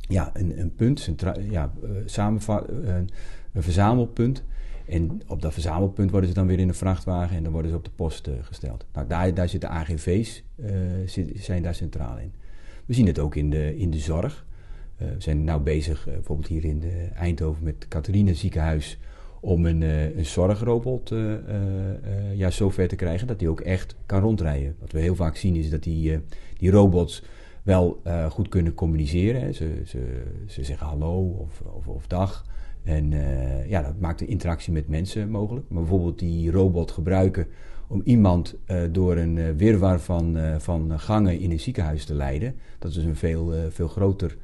ja, 0.00 0.30
een, 0.34 0.60
een 0.60 0.74
punt, 0.74 1.10
ja, 1.50 1.72
een, 1.80 3.08
een 3.52 3.62
verzamelpunt. 3.62 4.44
En 4.86 5.20
op 5.26 5.42
dat 5.42 5.52
verzamelpunt 5.52 6.10
worden 6.10 6.28
ze 6.28 6.34
dan 6.34 6.46
weer 6.46 6.58
in 6.58 6.68
een 6.68 6.74
vrachtwagen 6.74 7.36
en 7.36 7.42
dan 7.42 7.52
worden 7.52 7.70
ze 7.70 7.76
op 7.76 7.84
de 7.84 7.90
post 7.90 8.30
gesteld. 8.40 8.86
Nou, 8.92 9.06
daar, 9.06 9.34
daar 9.34 9.48
zitten 9.48 9.70
AGV's, 9.70 10.42
eh, 10.56 10.70
zijn 11.34 11.62
daar 11.62 11.74
centraal 11.74 12.18
in. 12.18 12.32
We 12.86 12.94
zien 12.94 13.06
het 13.06 13.18
ook 13.18 13.34
in 13.34 13.50
de, 13.50 13.76
in 13.76 13.90
de 13.90 13.98
zorg. 13.98 14.46
We 14.96 15.14
zijn 15.18 15.44
nou 15.44 15.60
bezig, 15.60 16.04
bijvoorbeeld 16.04 16.48
hier 16.48 16.64
in 16.64 16.82
Eindhoven 17.14 17.64
met 17.64 17.88
Catharine 17.88 18.34
ziekenhuis, 18.34 18.98
om 19.46 19.66
een, 19.66 19.82
een 20.18 20.26
zorgrobot 20.26 21.14
ja, 22.34 22.50
zover 22.50 22.88
te 22.88 22.96
krijgen 22.96 23.26
dat 23.26 23.38
die 23.38 23.48
ook 23.48 23.60
echt 23.60 23.96
kan 24.06 24.20
rondrijden. 24.20 24.76
Wat 24.78 24.92
we 24.92 25.00
heel 25.00 25.14
vaak 25.14 25.36
zien 25.36 25.56
is 25.56 25.70
dat 25.70 25.82
die, 25.82 26.20
die 26.56 26.70
robots 26.70 27.22
wel 27.62 28.02
goed 28.30 28.48
kunnen 28.48 28.74
communiceren. 28.74 29.54
Ze, 29.54 29.82
ze, 29.84 30.22
ze 30.46 30.64
zeggen 30.64 30.86
hallo 30.86 31.20
of, 31.20 31.60
of, 31.60 31.88
of 31.88 32.06
dag. 32.06 32.44
En 32.82 33.10
ja, 33.68 33.82
dat 33.82 34.00
maakt 34.00 34.18
de 34.18 34.26
interactie 34.26 34.72
met 34.72 34.88
mensen 34.88 35.30
mogelijk. 35.30 35.66
Maar 35.68 35.80
bijvoorbeeld 35.82 36.18
die 36.18 36.50
robot 36.50 36.90
gebruiken 36.90 37.46
om 37.88 38.00
iemand 38.04 38.56
door 38.90 39.16
een 39.16 39.56
wirwar 39.56 40.00
van, 40.00 40.36
van 40.58 41.00
gangen 41.00 41.38
in 41.38 41.50
een 41.50 41.60
ziekenhuis 41.60 42.04
te 42.04 42.14
leiden. 42.14 42.54
Dat 42.78 42.90
is 42.90 43.04
een 43.04 43.16
veel, 43.16 43.52
veel 43.70 43.88
groter 43.88 44.36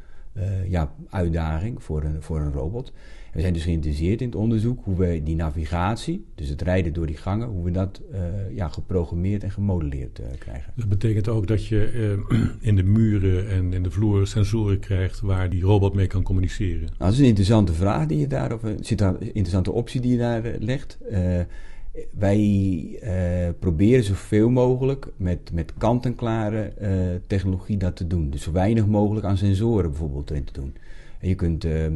ja, 0.69 0.95
uitdaging 1.11 1.83
voor 1.83 2.03
een, 2.03 2.23
voor 2.23 2.41
een 2.41 2.53
robot. 2.53 2.93
We 3.33 3.41
zijn 3.41 3.53
dus 3.53 3.63
geïnteresseerd 3.63 4.21
in 4.21 4.27
het 4.27 4.37
onderzoek 4.37 4.85
hoe 4.85 4.97
we 4.97 5.21
die 5.25 5.37
navigatie, 5.37 6.25
dus 6.35 6.49
het 6.49 6.63
rijden 6.63 6.93
door 6.93 7.07
die 7.07 7.17
gangen, 7.17 7.49
hoe 7.49 7.65
we 7.65 7.71
dat 7.71 8.01
uh, 8.13 8.19
ja, 8.55 8.69
geprogrammeerd 8.69 9.43
en 9.43 9.51
gemodelleerd 9.51 10.21
uh, 10.21 10.27
krijgen. 10.39 10.73
Dat 10.77 10.89
betekent 10.89 11.29
ook 11.29 11.47
dat 11.47 11.67
je 11.67 12.19
uh, 12.31 12.41
in 12.69 12.77
de 12.77 12.83
muren 12.83 13.49
en 13.49 13.73
in 13.73 13.83
de 13.83 13.91
vloer 13.91 14.27
sensoren 14.27 14.79
krijgt 14.79 15.21
waar 15.21 15.51
die 15.51 15.63
robot 15.63 15.95
mee 15.95 16.07
kan 16.07 16.23
communiceren. 16.23 16.81
Nou, 16.81 16.95
dat 16.99 17.13
is 17.13 17.19
een 17.19 17.25
interessante 17.25 17.73
vraag 17.73 18.07
die 18.07 18.19
je 18.19 18.27
daar, 18.27 18.53
of 18.53 18.63
een 18.63 19.21
interessante 19.21 19.73
optie 19.73 20.01
die 20.01 20.13
je 20.13 20.19
daar 20.19 20.43
legt. 20.59 20.99
wij 22.11 22.99
proberen 23.59 24.05
zoveel 24.05 24.51
mogelijk 24.51 25.07
met, 25.17 25.53
met 25.53 25.73
kant-en-klare 25.79 26.73
technologie 27.27 27.77
dat 27.77 27.97
te 27.97 28.07
doen. 28.07 28.31
Dus 28.31 28.43
zo 28.43 28.53
weinig 28.53 28.87
mogelijk 28.87 29.27
aan 29.27 29.37
sensoren 29.37 29.91
bijvoorbeeld 29.91 30.31
erin 30.31 30.45
te 30.45 30.53
doen. 30.53 30.75
En 31.21 31.29
je 31.29 31.35
kunt 31.35 31.65
ehm, 31.65 31.95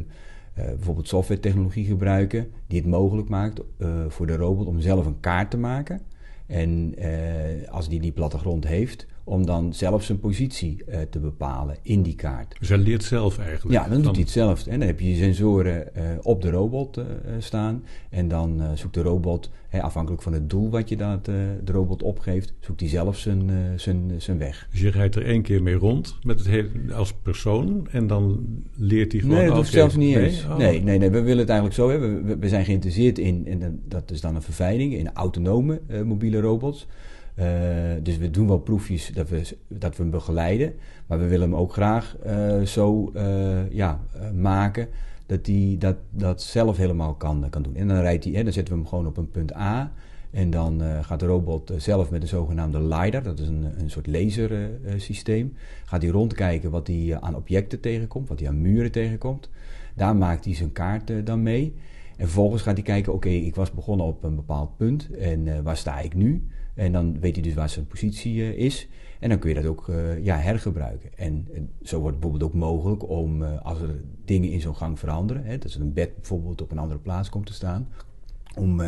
bijvoorbeeld 0.64 1.08
software-technologie 1.08 1.84
gebruiken 1.84 2.50
die 2.66 2.80
het 2.80 2.88
mogelijk 2.88 3.28
maakt 3.28 3.60
uh, 3.78 4.04
voor 4.08 4.26
de 4.26 4.36
robot 4.36 4.66
om 4.66 4.80
zelf 4.80 5.06
een 5.06 5.20
kaart 5.20 5.50
te 5.50 5.58
maken. 5.58 6.00
En 6.46 6.94
uh, 6.98 7.68
als 7.68 7.88
die 7.88 8.00
die 8.00 8.12
plattegrond 8.12 8.66
heeft, 8.66 9.06
om 9.28 9.46
dan 9.46 9.74
zelf 9.74 10.02
zijn 10.02 10.18
positie 10.18 10.82
uh, 10.88 10.98
te 11.10 11.18
bepalen 11.18 11.76
in 11.82 12.02
die 12.02 12.14
kaart. 12.14 12.56
Dus 12.58 12.68
hij 12.68 12.78
leert 12.78 13.04
zelf 13.04 13.38
eigenlijk? 13.38 13.72
Ja, 13.72 13.88
dan 13.88 14.02
doet 14.02 14.12
hij 14.12 14.20
het 14.20 14.30
zelf. 14.30 14.66
En 14.66 14.78
dan 14.78 14.88
heb 14.88 15.00
je 15.00 15.08
je 15.08 15.16
sensoren 15.16 15.88
uh, 15.96 16.02
op 16.22 16.42
de 16.42 16.50
robot 16.50 16.98
uh, 16.98 17.04
staan. 17.38 17.84
En 18.10 18.28
dan 18.28 18.60
zoekt 18.74 18.94
de 18.94 19.02
robot, 19.02 19.50
afhankelijk 19.80 20.22
van 20.22 20.32
het 20.32 20.50
doel 20.50 20.70
wat 20.70 20.88
je 20.88 20.96
dat, 20.96 21.24
de 21.24 21.72
robot 21.72 22.02
opgeeft, 22.02 22.54
zoekt 22.60 22.80
hij 22.80 22.88
zelf 22.88 23.18
zijn, 23.18 23.50
zijn, 23.76 24.12
zijn 24.18 24.38
weg. 24.38 24.68
Dus 24.70 24.80
je 24.80 24.90
rijdt 24.90 25.14
er 25.14 25.26
één 25.26 25.42
keer 25.42 25.62
mee 25.62 25.74
rond 25.74 26.18
met 26.22 26.38
het 26.38 26.48
hele, 26.48 26.68
als 26.94 27.12
persoon 27.12 27.88
en 27.90 28.06
dan 28.06 28.46
leert 28.74 29.12
hij 29.12 29.20
gewoon... 29.20 29.36
Nee, 29.36 29.46
dat 29.46 29.56
hoeft 29.56 29.70
zelfs 29.72 29.96
niet 29.96 30.16
eens. 30.16 30.42
Nee? 30.42 30.52
Oh. 30.52 30.56
nee? 30.56 30.82
Nee, 30.82 30.98
nee, 30.98 31.10
we 31.10 31.20
willen 31.20 31.38
het 31.38 31.48
eigenlijk 31.48 31.78
zo 31.78 31.90
hebben. 31.90 32.24
We, 32.24 32.36
we 32.38 32.48
zijn 32.48 32.64
geïnteresseerd 32.64 33.18
in, 33.18 33.46
en 33.46 33.82
dat 33.88 34.10
is 34.10 34.20
dan 34.20 34.34
een 34.34 34.42
verfijning, 34.42 34.94
in 34.94 35.12
autonome 35.12 35.80
mobiele 36.04 36.40
robots. 36.40 36.86
Uh, 37.38 37.46
dus 38.02 38.16
we 38.16 38.30
doen 38.30 38.46
wel 38.46 38.58
proefjes 38.58 39.10
dat 39.14 39.28
we, 39.28 39.56
dat 39.68 39.96
we 39.96 40.02
hem 40.02 40.10
begeleiden. 40.10 40.74
Maar 41.06 41.18
we 41.18 41.26
willen 41.26 41.50
hem 41.50 41.58
ook 41.58 41.72
graag 41.72 42.16
uh, 42.26 42.62
zo 42.62 43.12
uh, 43.16 43.70
ja, 43.70 44.00
maken 44.34 44.88
dat 45.26 45.46
hij 45.46 45.76
dat, 45.78 45.96
dat 46.10 46.42
zelf 46.42 46.76
helemaal 46.76 47.14
kan, 47.14 47.46
kan 47.50 47.62
doen. 47.62 47.76
En 47.76 47.88
dan, 47.88 48.00
rijdt 48.00 48.24
hij, 48.24 48.42
dan 48.42 48.52
zetten 48.52 48.74
we 48.74 48.80
hem 48.80 48.88
gewoon 48.88 49.06
op 49.06 49.16
een 49.16 49.30
punt 49.30 49.54
A. 49.54 49.92
En 50.30 50.50
dan 50.50 50.82
gaat 51.02 51.20
de 51.20 51.26
robot 51.26 51.72
zelf 51.76 52.10
met 52.10 52.22
een 52.22 52.28
zogenaamde 52.28 52.82
LiDAR, 52.82 53.22
dat 53.22 53.38
is 53.38 53.48
een, 53.48 53.66
een 53.78 53.90
soort 53.90 54.06
lasersysteem, 54.06 55.54
gaat 55.84 56.02
hij 56.02 56.10
rondkijken 56.10 56.70
wat 56.70 56.86
hij 56.86 57.18
aan 57.20 57.36
objecten 57.36 57.80
tegenkomt, 57.80 58.28
wat 58.28 58.38
hij 58.38 58.48
aan 58.48 58.60
muren 58.60 58.92
tegenkomt. 58.92 59.50
Daar 59.94 60.16
maakt 60.16 60.44
hij 60.44 60.54
zijn 60.54 60.72
kaart 60.72 61.26
dan 61.26 61.42
mee. 61.42 61.74
En 62.16 62.24
vervolgens 62.24 62.62
gaat 62.62 62.74
hij 62.74 62.82
kijken, 62.82 63.12
oké, 63.12 63.28
ik 63.28 63.54
was 63.54 63.72
begonnen 63.72 64.06
op 64.06 64.24
een 64.24 64.36
bepaald 64.36 64.76
punt 64.76 65.10
en 65.10 65.62
waar 65.62 65.76
sta 65.76 65.98
ik 65.98 66.14
nu? 66.14 66.46
En 66.76 66.92
dan 66.92 67.20
weet 67.20 67.34
hij 67.34 67.42
dus 67.42 67.54
waar 67.54 67.68
zijn 67.68 67.86
positie 67.86 68.34
uh, 68.34 68.48
is. 68.48 68.88
En 69.20 69.28
dan 69.28 69.38
kun 69.38 69.48
je 69.48 69.54
dat 69.54 69.64
ook 69.64 69.88
uh, 69.88 70.24
ja, 70.24 70.36
hergebruiken. 70.36 71.10
En, 71.16 71.46
en, 71.54 71.70
zo 71.82 72.00
wordt 72.00 72.16
het 72.16 72.20
bijvoorbeeld 72.20 72.52
ook 72.52 72.60
mogelijk 72.60 73.08
om, 73.08 73.42
als 73.42 73.80
er 73.80 74.00
dingen 74.24 74.50
in 74.50 74.60
zo'n 74.60 74.76
gang 74.76 74.98
veranderen, 74.98 75.44
hè, 75.44 75.58
dat 75.58 75.72
er 75.72 75.80
een 75.80 75.92
bed 75.92 76.14
bijvoorbeeld 76.14 76.62
op 76.62 76.70
een 76.70 76.78
andere 76.78 77.00
plaats 77.00 77.28
komt 77.28 77.46
te 77.46 77.52
staan, 77.52 77.88
om 78.54 78.82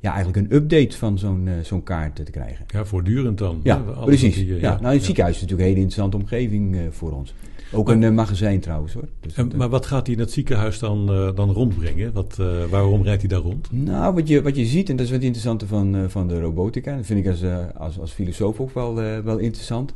ja, 0.00 0.12
eigenlijk 0.12 0.36
een 0.36 0.56
update 0.56 0.96
van 0.96 1.18
zo'n 1.18 1.48
zo'n 1.62 1.82
kaart 1.82 2.16
te 2.16 2.30
krijgen. 2.30 2.64
Ja, 2.68 2.84
voortdurend 2.84 3.38
dan. 3.38 3.60
Ja, 3.62 3.76
precies. 4.04 4.36
ja. 4.36 4.56
ja. 4.56 4.80
Nou, 4.80 4.94
het 4.94 5.04
ziekenhuis 5.04 5.34
is 5.36 5.42
natuurlijk 5.42 5.68
een 5.68 5.74
hele 5.74 5.86
interessante 5.86 6.16
omgeving 6.16 6.78
voor 6.90 7.12
ons. 7.12 7.34
Ook 7.74 7.88
een 7.88 8.02
uh, 8.02 8.10
magazijn 8.10 8.60
trouwens 8.60 8.92
hoor. 8.92 9.08
Dus 9.20 9.34
en, 9.34 9.50
maar 9.56 9.68
wat 9.68 9.86
gaat 9.86 10.06
hij 10.06 10.14
in 10.14 10.20
het 10.20 10.32
ziekenhuis 10.32 10.78
dan, 10.78 11.12
uh, 11.12 11.34
dan 11.34 11.50
rondbrengen? 11.50 12.12
Wat, 12.12 12.36
uh, 12.40 12.64
waarom 12.64 13.02
rijdt 13.02 13.20
hij 13.20 13.30
daar 13.30 13.40
rond? 13.40 13.72
Nou, 13.72 14.14
wat 14.14 14.28
je, 14.28 14.42
wat 14.42 14.56
je 14.56 14.64
ziet, 14.64 14.88
en 14.88 14.96
dat 14.96 15.06
is 15.06 15.12
wat 15.12 15.22
interessante 15.22 15.66
van, 15.66 16.10
van 16.10 16.28
de 16.28 16.40
robotica, 16.40 16.96
dat 16.96 17.06
vind 17.06 17.26
ik 17.26 17.30
als, 17.30 17.42
als, 17.76 17.98
als 17.98 18.12
filosoof 18.12 18.60
ook 18.60 18.74
wel, 18.74 18.94
wel 19.24 19.38
interessant. 19.38 19.92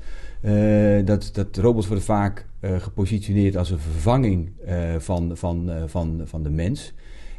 dat, 1.04 1.30
dat 1.32 1.56
robots 1.56 1.87
worden 1.87 2.04
vaak 2.04 2.47
gepositioneerd 2.61 3.56
als 3.56 3.70
een 3.70 3.78
vervanging 3.78 4.50
van, 4.99 5.30
van, 5.35 5.70
van, 5.87 6.20
van 6.25 6.42
de 6.42 6.50
mens. 6.50 6.92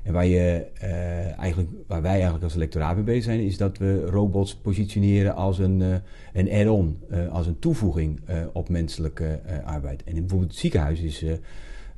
En 0.04 0.14
waar, 0.14 0.26
je, 0.26 0.66
uh, 0.84 1.40
eigenlijk, 1.40 1.70
waar 1.88 2.02
wij 2.02 2.12
eigenlijk 2.12 2.44
als 2.44 2.54
lectoraat 2.54 2.96
mee 2.96 3.04
bezig 3.04 3.24
zijn, 3.24 3.40
is 3.40 3.58
dat 3.58 3.78
we 3.78 4.06
robots 4.06 4.56
positioneren 4.56 5.36
als 5.36 5.60
een, 5.60 5.80
uh, 5.80 5.96
een 6.34 6.52
add-on, 6.52 7.00
uh, 7.12 7.32
als 7.32 7.48
een 7.48 7.60
toevoeging 7.60 8.20
op 8.54 8.70
menselijke 8.70 9.40
arbeid. 9.64 10.04
En 10.04 10.14
bijvoorbeeld 10.14 10.52
het 10.52 10.60
ziekenhuis 10.60 11.00
is 11.00 11.26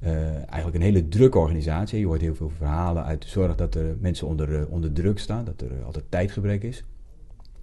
eigenlijk 0.02 0.76
een 0.76 0.82
hele 0.82 1.08
drukke 1.08 1.38
organisatie. 1.38 2.00
Je 2.00 2.06
hoort 2.06 2.22
heel 2.22 2.36
veel 2.36 2.52
verhalen 2.58 3.04
uit 3.04 3.22
de 3.22 3.28
zorg 3.28 3.56
dat 3.56 3.76
er 3.76 3.96
mensen 4.00 4.28
onder, 4.28 4.68
onder 4.68 4.94
druk 4.94 5.20
staan, 5.20 5.46
dat 5.46 5.62
er 5.62 5.84
altijd 5.86 6.06
tijdgebrek 6.10 6.64
is. 6.64 6.84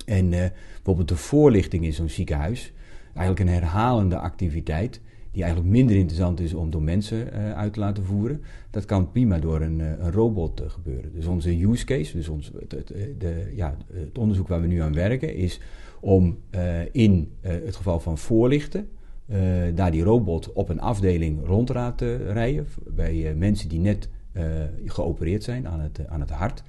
En 0.06 0.30
bijvoorbeeld 0.30 1.08
de 1.08 1.16
voorlichting 1.16 1.84
in 1.84 1.92
zo'n 1.92 2.08
ziekenhuis, 2.08 2.72
eigenlijk 3.14 3.40
een 3.40 3.54
herhalende 3.54 4.18
activiteit 4.18 5.00
die 5.38 5.46
eigenlijk 5.46 5.76
minder 5.76 5.96
interessant 5.96 6.40
is 6.40 6.54
om 6.54 6.70
door 6.70 6.82
mensen 6.82 7.28
uh, 7.32 7.52
uit 7.52 7.72
te 7.72 7.80
laten 7.80 8.04
voeren. 8.04 8.42
Dat 8.70 8.84
kan 8.84 9.10
prima 9.10 9.38
door 9.38 9.60
een, 9.60 9.78
uh, 9.78 9.90
een 9.98 10.12
robot 10.12 10.60
uh, 10.60 10.70
gebeuren. 10.70 11.12
Dus 11.14 11.26
onze 11.26 11.62
use 11.66 11.84
case, 11.84 12.16
dus 12.16 12.28
ons, 12.28 12.52
het, 12.68 12.92
de, 13.18 13.52
ja, 13.54 13.76
het 13.92 14.18
onderzoek 14.18 14.48
waar 14.48 14.60
we 14.60 14.66
nu 14.66 14.80
aan 14.80 14.94
werken, 14.94 15.34
is 15.34 15.60
om 16.00 16.38
in 16.92 17.32
het 17.40 17.76
geval 17.76 18.00
van 18.00 18.18
voorlichten, 18.18 18.88
daar 19.74 19.90
die 19.90 20.02
robot 20.02 20.52
op 20.52 20.68
een 20.68 20.80
afdeling 20.80 21.46
rond 21.46 21.66
te 21.96 22.16
rijden, 22.16 22.66
bij 22.86 23.34
mensen 23.34 23.68
die 23.68 23.80
net 23.80 24.08
geopereerd 24.84 25.42
zijn 25.42 25.68
aan 25.68 25.80
het, 25.80 26.06
aan 26.08 26.20
het 26.20 26.30
hart. 26.30 26.62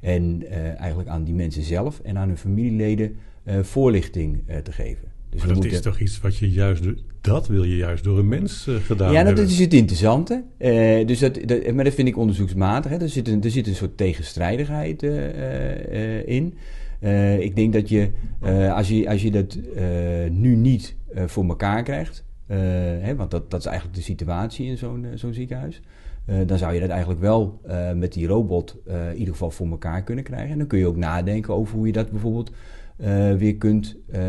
En 0.00 0.46
eigenlijk 0.76 1.08
aan 1.08 1.24
die 1.24 1.34
mensen 1.34 1.62
zelf 1.62 2.00
en 2.00 2.18
aan 2.18 2.28
hun 2.28 2.36
familieleden 2.36 3.16
voorlichting 3.62 4.42
te 4.62 4.72
geven. 4.72 5.15
Dus 5.36 5.44
maar 5.44 5.54
dat 5.54 5.72
is 5.72 5.80
toch 5.80 6.00
iets 6.00 6.20
wat 6.20 6.36
je 6.36 6.50
juist 6.50 6.84
dat 7.26 7.46
wil 7.46 7.64
je 7.64 7.76
juist 7.76 8.04
door 8.04 8.18
een 8.18 8.28
mens 8.28 8.66
uh, 8.66 8.76
gedaan 8.76 9.12
ja, 9.12 9.22
dat 9.22 9.38
is 9.38 9.58
het 9.58 9.74
interessante. 9.74 10.44
Uh, 10.58 11.06
dus 11.06 11.18
dat, 11.18 11.38
dat, 11.44 11.72
maar 11.72 11.84
dat 11.84 11.94
vind 11.94 12.08
ik 12.08 12.16
onderzoeksmatig. 12.16 12.90
Hè. 12.90 12.96
Er, 12.96 13.08
zit 13.08 13.28
een, 13.28 13.42
er 13.42 13.50
zit 13.50 13.66
een 13.66 13.74
soort 13.74 13.96
tegenstrijdigheid 13.96 15.02
uh, 15.02 16.26
in. 16.26 16.54
ik 17.40 17.56
denk 17.56 17.72
dat 17.72 17.88
je, 17.88 18.10
als 18.74 18.88
je, 18.88 19.08
als 19.08 19.22
je 19.22 19.30
dat 19.30 19.58
nu 20.30 20.56
niet 20.56 20.96
voor 21.26 21.44
elkaar 21.44 21.82
krijgt, 21.82 22.24
hè, 22.46 23.16
want 23.16 23.30
dat, 23.30 23.50
dat 23.50 23.60
is 23.60 23.66
eigenlijk 23.66 23.96
de 23.96 24.02
situatie 24.02 24.66
in 24.66 24.76
zo'n 24.76 25.06
zo'n 25.14 25.34
ziekenhuis. 25.34 25.80
dan 26.46 26.58
zou 26.58 26.74
je 26.74 26.80
dat 26.80 26.88
eigenlijk 26.88 27.20
wel 27.20 27.60
met 27.94 28.12
die 28.12 28.26
robot 28.26 28.76
in 28.86 29.16
ieder 29.16 29.32
geval 29.32 29.50
voor 29.50 29.70
elkaar 29.70 30.02
kunnen 30.02 30.24
krijgen. 30.24 30.50
En 30.50 30.58
dan 30.58 30.66
kun 30.66 30.78
je 30.78 30.86
ook 30.86 30.96
nadenken 30.96 31.54
over 31.54 31.76
hoe 31.76 31.86
je 31.86 31.92
dat 31.92 32.10
bijvoorbeeld 32.10 32.50
uh, 32.96 33.34
weer 33.34 33.56
kunt, 33.56 33.96
uh, 34.14 34.20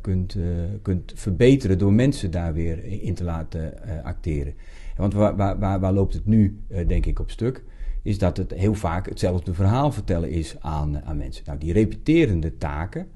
kunt, 0.00 0.34
uh, 0.34 0.44
kunt 0.82 1.12
verbeteren 1.14 1.78
door 1.78 1.92
mensen 1.92 2.30
daar 2.30 2.52
weer 2.54 2.84
in 2.84 3.14
te 3.14 3.24
laten 3.24 3.74
acteren. 4.02 4.54
Want 4.96 5.14
waar, 5.14 5.36
waar, 5.36 5.80
waar, 5.80 5.92
loopt 5.92 6.14
het 6.14 6.26
nu, 6.26 6.60
denk 6.86 7.06
ik, 7.06 7.18
op 7.18 7.30
stuk? 7.30 7.64
Is 8.02 8.18
dat 8.18 8.36
het 8.36 8.50
heel 8.54 8.74
vaak 8.74 9.08
hetzelfde 9.08 9.54
verhaal 9.54 9.92
vertellen 9.92 10.30
is 10.30 10.56
aan, 10.60 11.02
aan 11.04 11.16
mensen. 11.16 11.44
Nou, 11.46 11.58
die 11.58 11.72
repeterende 11.72 12.56
taken, 12.58 13.06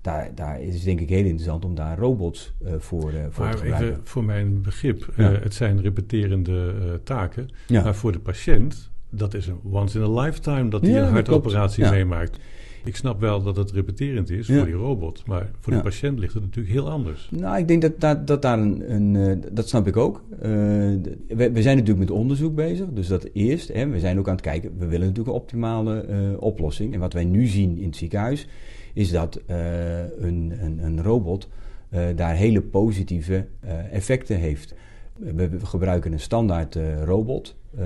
daar, 0.00 0.34
daar 0.34 0.60
is 0.60 0.74
het 0.74 0.84
denk 0.84 1.00
ik 1.00 1.08
heel 1.08 1.24
interessant 1.24 1.64
om 1.64 1.74
daar 1.74 1.98
robots 1.98 2.54
voor, 2.78 3.12
voor 3.30 3.44
maar 3.44 3.56
te 3.56 3.58
gebruiken. 3.58 3.90
Even 3.90 4.00
voor 4.04 4.24
mijn 4.24 4.62
begrip, 4.62 5.12
ja. 5.16 5.32
het 5.32 5.54
zijn 5.54 5.80
repeterende 5.80 7.00
taken, 7.04 7.48
ja. 7.66 7.82
maar 7.82 7.94
voor 7.94 8.12
de 8.12 8.20
patiënt, 8.20 8.90
dat 9.10 9.34
is 9.34 9.46
een 9.46 9.60
once 9.62 9.98
in 9.98 10.04
a 10.04 10.20
lifetime 10.20 10.68
dat 10.68 10.80
hij 10.80 10.90
ja, 10.90 11.06
een 11.06 11.12
hartoperatie 11.12 11.90
meemaakt. 11.90 12.38
Ik 12.84 12.96
snap 12.96 13.20
wel 13.20 13.42
dat 13.42 13.56
het 13.56 13.70
repeterend 13.70 14.30
is 14.30 14.46
voor 14.46 14.64
die 14.64 14.74
robot, 14.74 15.26
maar 15.26 15.50
voor 15.60 15.72
de 15.72 15.80
patiënt 15.80 16.18
ligt 16.18 16.34
het 16.34 16.42
natuurlijk 16.42 16.74
heel 16.74 16.90
anders. 16.90 17.28
Nou, 17.30 17.58
ik 17.58 17.68
denk 17.68 17.82
dat, 17.82 18.00
dat, 18.00 18.26
dat 18.26 18.42
daar 18.42 18.58
een, 18.58 18.92
een 18.94 19.14
uh, 19.14 19.36
dat 19.52 19.68
snap 19.68 19.86
ik 19.86 19.96
ook. 19.96 20.24
Uh, 20.32 20.40
we, 20.40 21.50
we, 21.52 21.62
zijn 21.62 21.76
natuurlijk 21.76 22.08
met 22.08 22.10
onderzoek 22.10 22.54
bezig, 22.54 22.86
dus 22.92 23.06
dat 23.06 23.28
eerst. 23.32 23.72
Hè, 23.72 23.88
we 23.88 23.98
zijn 23.98 24.18
ook 24.18 24.26
aan 24.26 24.34
het 24.34 24.42
kijken, 24.42 24.70
we 24.78 24.86
willen 24.86 25.06
natuurlijk 25.06 25.28
een 25.28 25.42
optimale 25.42 26.06
uh, 26.08 26.42
oplossing. 26.42 26.94
En 26.94 27.00
wat 27.00 27.12
wij 27.12 27.24
nu 27.24 27.46
zien 27.46 27.78
in 27.78 27.86
het 27.86 27.96
ziekenhuis, 27.96 28.48
is 28.94 29.10
dat 29.10 29.40
een, 29.46 30.52
een, 30.60 30.78
een, 30.82 31.02
robot 31.02 31.48
daar 32.14 32.34
hele 32.34 32.60
positieve 32.60 33.46
effecten 33.90 34.36
heeft. 34.36 34.74
We, 35.16 35.48
we 35.48 35.66
gebruiken 35.66 36.12
een 36.12 36.20
standaard 36.20 36.78
robot 37.04 37.56
uh, 37.78 37.84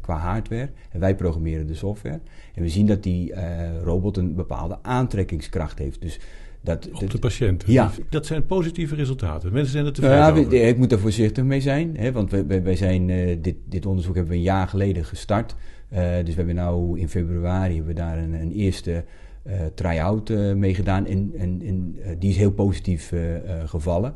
qua 0.00 0.16
hardware. 0.16 0.68
En 0.90 1.00
wij 1.00 1.14
programmeren 1.14 1.66
de 1.66 1.74
software. 1.74 2.20
En 2.54 2.62
we 2.62 2.68
zien 2.68 2.86
dat 2.86 3.02
die 3.02 3.30
uh, 3.30 3.38
robot 3.82 4.16
een 4.16 4.34
bepaalde 4.34 4.78
aantrekkingskracht 4.82 5.78
heeft. 5.78 6.02
Dus 6.02 6.20
Dat, 6.60 6.90
op 6.92 7.10
de 7.10 7.18
patiënt. 7.18 7.64
Ja. 7.66 7.90
Dat 8.10 8.26
zijn 8.26 8.46
positieve 8.46 8.94
resultaten. 8.94 9.52
Mensen 9.52 9.72
zijn 9.72 9.86
er 9.86 9.92
tevreden 9.92 10.50
ja, 10.50 10.66
Ik 10.66 10.76
moet 10.76 10.92
er 10.92 10.98
voorzichtig 10.98 11.44
mee 11.44 11.60
zijn. 11.60 11.96
Hè, 11.96 12.12
want 12.12 12.30
wij, 12.30 12.62
wij 12.62 12.76
zijn, 12.76 13.06
dit, 13.42 13.56
dit 13.64 13.86
onderzoek 13.86 14.14
hebben 14.14 14.32
we 14.32 14.38
een 14.38 14.44
jaar 14.44 14.68
geleden 14.68 15.04
gestart. 15.04 15.54
dus 16.24 16.34
we 16.34 16.42
hebben 16.42 16.54
nu 16.54 17.00
in 17.00 17.08
februari 17.08 17.74
hebben 17.74 17.94
we 17.94 18.00
daar 18.00 18.18
een, 18.18 18.32
een 18.32 18.52
eerste 18.52 19.04
try-out 19.74 20.28
mee 20.54 20.74
gedaan. 20.74 21.06
En, 21.06 21.32
en, 21.36 21.62
en 21.66 21.96
die 22.18 22.30
is 22.30 22.36
heel 22.36 22.52
positief 22.52 23.12
gevallen. 23.64 24.14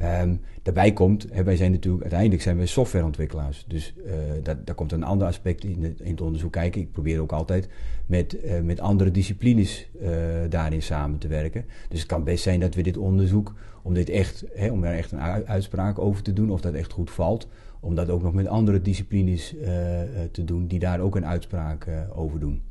Um, 0.00 0.40
daarbij 0.62 0.92
komt, 0.92 1.26
wij 1.44 1.56
zijn 1.56 1.70
natuurlijk, 1.70 2.02
uiteindelijk 2.02 2.42
zijn 2.42 2.58
we 2.58 2.66
softwareontwikkelaars. 2.66 3.64
Dus 3.68 3.94
dat, 4.42 4.66
daar 4.66 4.74
komt 4.74 4.92
een 4.92 5.04
ander 5.04 5.26
aspect 5.26 5.64
in, 5.64 5.82
het, 5.84 6.00
in 6.00 6.10
het 6.10 6.20
onderzoek 6.20 6.52
kijken. 6.52 6.80
Ik 6.80 6.92
probeer 6.92 7.20
ook 7.20 7.32
altijd 7.32 7.68
met, 8.06 8.36
met 8.62 8.80
andere 8.80 9.10
disciplines 9.10 9.88
daarin 10.48 10.82
samen 10.82 11.18
te 11.18 11.28
werken. 11.28 11.64
Dus 11.88 11.98
het 11.98 12.08
kan 12.08 12.24
best 12.24 12.42
zijn 12.42 12.60
dat 12.60 12.74
we 12.74 12.82
dit 12.82 12.96
onderzoek, 12.96 13.54
om, 13.82 13.94
dit 13.94 14.10
echt, 14.10 14.44
hè, 14.54 14.70
om 14.70 14.84
er 14.84 14.96
echt 14.96 15.12
een 15.12 15.20
uitspraak 15.46 15.98
over 15.98 16.22
te 16.22 16.32
doen, 16.32 16.50
of 16.50 16.60
dat 16.60 16.74
echt 16.74 16.92
goed 16.92 17.10
valt, 17.10 17.48
om 17.80 17.94
dat 17.94 18.10
ook 18.10 18.22
nog 18.22 18.32
met 18.32 18.46
andere 18.46 18.82
disciplines 18.82 19.54
te 20.30 20.44
doen, 20.44 20.66
die 20.66 20.78
daar 20.78 21.00
ook 21.00 21.16
een 21.16 21.26
uitspraak 21.26 21.88
over 22.14 22.40
doen. 22.40 22.62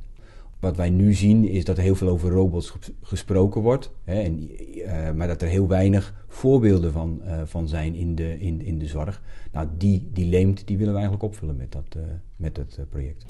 Wat 0.62 0.76
wij 0.76 0.90
nu 0.90 1.12
zien 1.12 1.48
is 1.48 1.64
dat 1.64 1.76
er 1.76 1.82
heel 1.82 1.94
veel 1.94 2.08
over 2.08 2.30
robots 2.30 2.74
gesproken 3.02 3.60
wordt, 3.60 3.90
hè, 4.04 4.20
en, 4.20 4.50
uh, 4.76 5.10
maar 5.10 5.26
dat 5.26 5.42
er 5.42 5.48
heel 5.48 5.68
weinig 5.68 6.24
voorbeelden 6.28 6.92
van, 6.92 7.20
uh, 7.24 7.42
van 7.44 7.68
zijn 7.68 7.94
in 7.94 8.14
de, 8.14 8.38
in, 8.38 8.60
in 8.60 8.78
de 8.78 8.86
zorg. 8.86 9.22
Nou, 9.52 9.68
die, 9.78 10.10
die 10.12 10.26
leemt 10.26 10.66
die 10.66 10.76
willen 10.76 10.92
we 10.92 10.98
eigenlijk 10.98 11.32
opvullen 11.32 11.56
met 11.56 11.72
dat, 11.72 11.96
uh, 11.96 12.02
met 12.36 12.54
dat 12.54 12.78
project. 12.88 13.24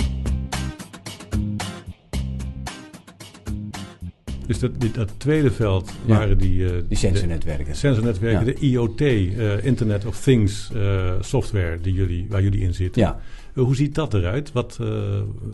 Dus 4.52 4.70
dat, 4.70 4.94
dat 4.94 5.12
tweede 5.16 5.50
veld 5.50 5.92
waren 6.06 6.38
die... 6.38 6.58
Uh, 6.58 6.70
die 6.88 6.98
sensornetwerken. 6.98 7.76
sensornetwerken, 7.76 8.44
de 8.44 8.54
IoT, 8.54 9.00
uh, 9.00 9.64
Internet 9.64 10.06
of 10.06 10.20
Things 10.20 10.70
uh, 10.74 11.12
software 11.20 11.80
die 11.80 11.92
jullie, 11.92 12.26
waar 12.28 12.42
jullie 12.42 12.60
in 12.60 12.74
zitten. 12.74 13.02
Ja. 13.02 13.20
hoe 13.54 13.76
ziet 13.76 13.94
dat 13.94 14.14
eruit? 14.14 14.52
Wat, 14.52 14.78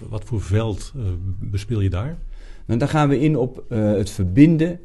wat 0.09 0.25
voor 0.25 0.43
veld 0.43 0.93
bespeel 1.41 1.81
je 1.81 1.91
daar? 1.91 2.19
Nou, 2.67 2.79
dan 2.79 2.89
gaan 2.89 3.09
we 3.09 3.21
in 3.21 3.37
op 3.37 3.65
het 3.69 4.11
verbinden 4.11 4.81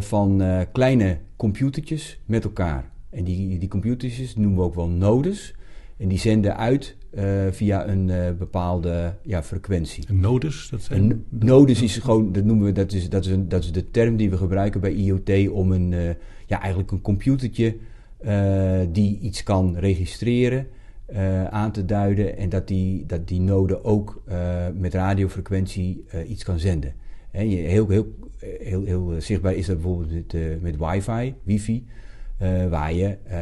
van 0.00 0.42
kleine 0.72 1.18
computertjes 1.36 2.18
met 2.26 2.44
elkaar. 2.44 2.90
En 3.10 3.24
die, 3.24 3.58
die 3.58 3.68
computertjes 3.68 4.36
noemen 4.36 4.58
we 4.58 4.64
ook 4.64 4.74
wel 4.74 4.88
nodes. 4.88 5.54
En 5.96 6.08
die 6.08 6.18
zenden 6.18 6.56
uit 6.56 6.96
uh, 7.14 7.24
via 7.50 7.88
een 7.88 8.08
uh, 8.08 8.30
bepaalde 8.38 9.14
ja, 9.22 9.42
frequentie. 9.42 10.04
Een 10.08 10.20
nodus? 10.20 10.68
Dat 10.70 10.82
zijn... 10.82 11.10
Een 11.10 11.24
nodus 11.28 11.82
is 11.82 11.98
gewoon, 11.98 12.32
dat 12.32 12.44
noemen 12.44 12.66
we, 12.66 12.72
dat 12.72 12.92
is, 12.92 13.08
dat, 13.08 13.24
is 13.24 13.30
een, 13.30 13.48
dat 13.48 13.64
is 13.64 13.72
de 13.72 13.90
term 13.90 14.16
die 14.16 14.30
we 14.30 14.36
gebruiken 14.36 14.80
bij 14.80 14.92
IoT 14.92 15.48
om 15.50 15.72
een, 15.72 15.92
uh, 15.92 16.10
ja, 16.46 16.60
eigenlijk 16.60 16.90
een 16.90 17.00
computertje 17.00 17.76
die 18.92 19.18
iets 19.18 19.42
kan 19.42 19.76
registreren, 19.76 20.66
aan 21.50 21.72
te 21.72 21.84
duiden 21.84 22.36
en 22.36 22.48
dat 22.48 22.68
die, 22.68 23.06
dat 23.06 23.28
die 23.28 23.40
node 23.40 23.84
ook 23.84 24.22
met 24.74 24.94
radiofrequentie 24.94 26.04
iets 26.26 26.44
kan 26.44 26.58
zenden. 26.58 26.94
En 27.30 27.50
je, 27.50 27.56
heel, 27.56 27.88
heel, 27.88 28.06
heel, 28.38 28.84
heel 28.84 29.14
zichtbaar 29.18 29.54
is 29.54 29.66
dat 29.66 29.76
bijvoorbeeld 29.76 30.12
met, 30.12 30.62
met 30.62 30.76
wifi, 30.76 31.34
wifi. 31.42 31.84
Uh, 32.42 32.68
waar 32.68 32.92
je 32.92 33.16
uh, 33.30 33.34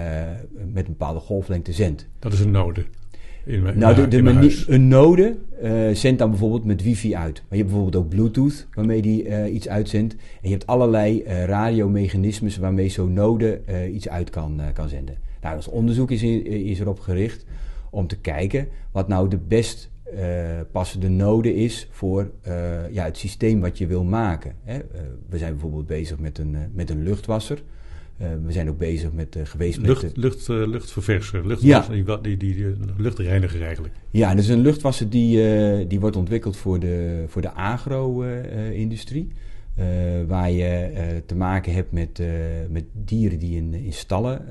met 0.73 0.87
een 0.87 0.93
bepaalde 0.93 1.21
golflengte 1.21 1.73
zendt. 1.73 2.09
Dat 2.19 2.33
is 2.33 2.41
een 2.41 2.50
node. 2.50 2.85
In 3.44 3.62
mijn, 3.62 3.78
nou, 3.78 3.94
de, 3.94 4.09
de 4.09 4.23
manier, 4.23 4.64
een 4.68 4.88
node 4.88 5.37
uh, 5.62 5.94
zendt 5.94 6.18
dan 6.18 6.30
bijvoorbeeld 6.30 6.64
met 6.64 6.82
wifi 6.82 7.16
uit. 7.16 7.35
Maar 7.35 7.59
je 7.59 7.64
hebt 7.64 7.68
bijvoorbeeld 7.68 8.04
ook 8.04 8.09
bluetooth 8.09 8.66
waarmee 8.75 9.02
die 9.02 9.50
iets 9.50 9.68
uitzendt. 9.68 10.12
En 10.12 10.49
je 10.49 10.50
hebt 10.50 10.66
allerlei 10.66 11.23
radiomechanismes 11.25 12.56
waarmee 12.56 12.88
zo'n 12.88 13.12
node 13.12 13.61
iets 13.92 14.09
uit 14.09 14.30
kan, 14.30 14.61
kan 14.73 14.88
zenden. 14.88 15.16
Nou, 15.40 15.56
ons 15.56 15.68
onderzoek 15.68 16.11
is, 16.11 16.23
is 16.23 16.80
erop 16.80 17.00
gericht 17.00 17.44
om 17.90 18.06
te 18.06 18.16
kijken 18.16 18.68
wat 18.92 19.09
nou 19.09 19.28
de 19.28 19.38
best 19.49 19.90
passende 20.73 21.09
node 21.09 21.54
is 21.54 21.88
voor 21.90 22.30
ja, 22.90 23.04
het 23.04 23.16
systeem 23.16 23.61
wat 23.61 23.78
je 23.78 23.87
wil 23.87 24.04
maken. 24.04 24.52
Hè. 24.64 24.78
we 25.28 25.38
zijn 25.38 25.52
bijvoorbeeld 25.52 25.87
bezig 25.87 26.18
met 26.18 26.38
een, 26.38 26.56
met 26.73 26.91
een 26.91 27.02
luchtwasser. 27.02 27.62
Uh, 28.21 28.28
we 28.45 28.52
zijn 28.52 28.69
ook 28.69 28.78
bezig 28.78 29.13
met 29.13 29.37
uh, 29.37 29.43
geweest 29.45 29.78
lucht, 29.78 30.02
met... 30.02 30.15
De... 30.15 30.21
Lucht, 30.21 30.49
uh, 30.49 30.67
luchtververser, 30.67 31.47
luchtwasser, 31.47 31.97
ja. 31.97 32.17
die, 32.17 32.37
die, 32.37 32.54
die, 32.54 32.75
luchtreiniger 32.97 33.63
eigenlijk. 33.63 33.95
Ja, 34.11 34.30
dat 34.30 34.39
is 34.45 34.49
een 34.49 34.61
luchtwasser 34.61 35.11
die, 35.11 35.87
die 35.87 36.00
wordt 36.00 36.17
ontwikkeld 36.17 36.56
voor 36.56 36.80
de, 36.80 37.25
voor 37.26 37.43
de 37.43 37.52
agro-industrie. 37.52 39.28
waar 40.26 40.50
je 40.50 41.23
te 41.26 41.35
maken 41.35 41.73
hebt 41.73 41.93
met, 41.93 42.23
met 42.69 42.85
dieren 42.93 43.39
die 43.39 43.56
in, 43.56 43.75
in 43.75 43.93
stallen 43.93 44.45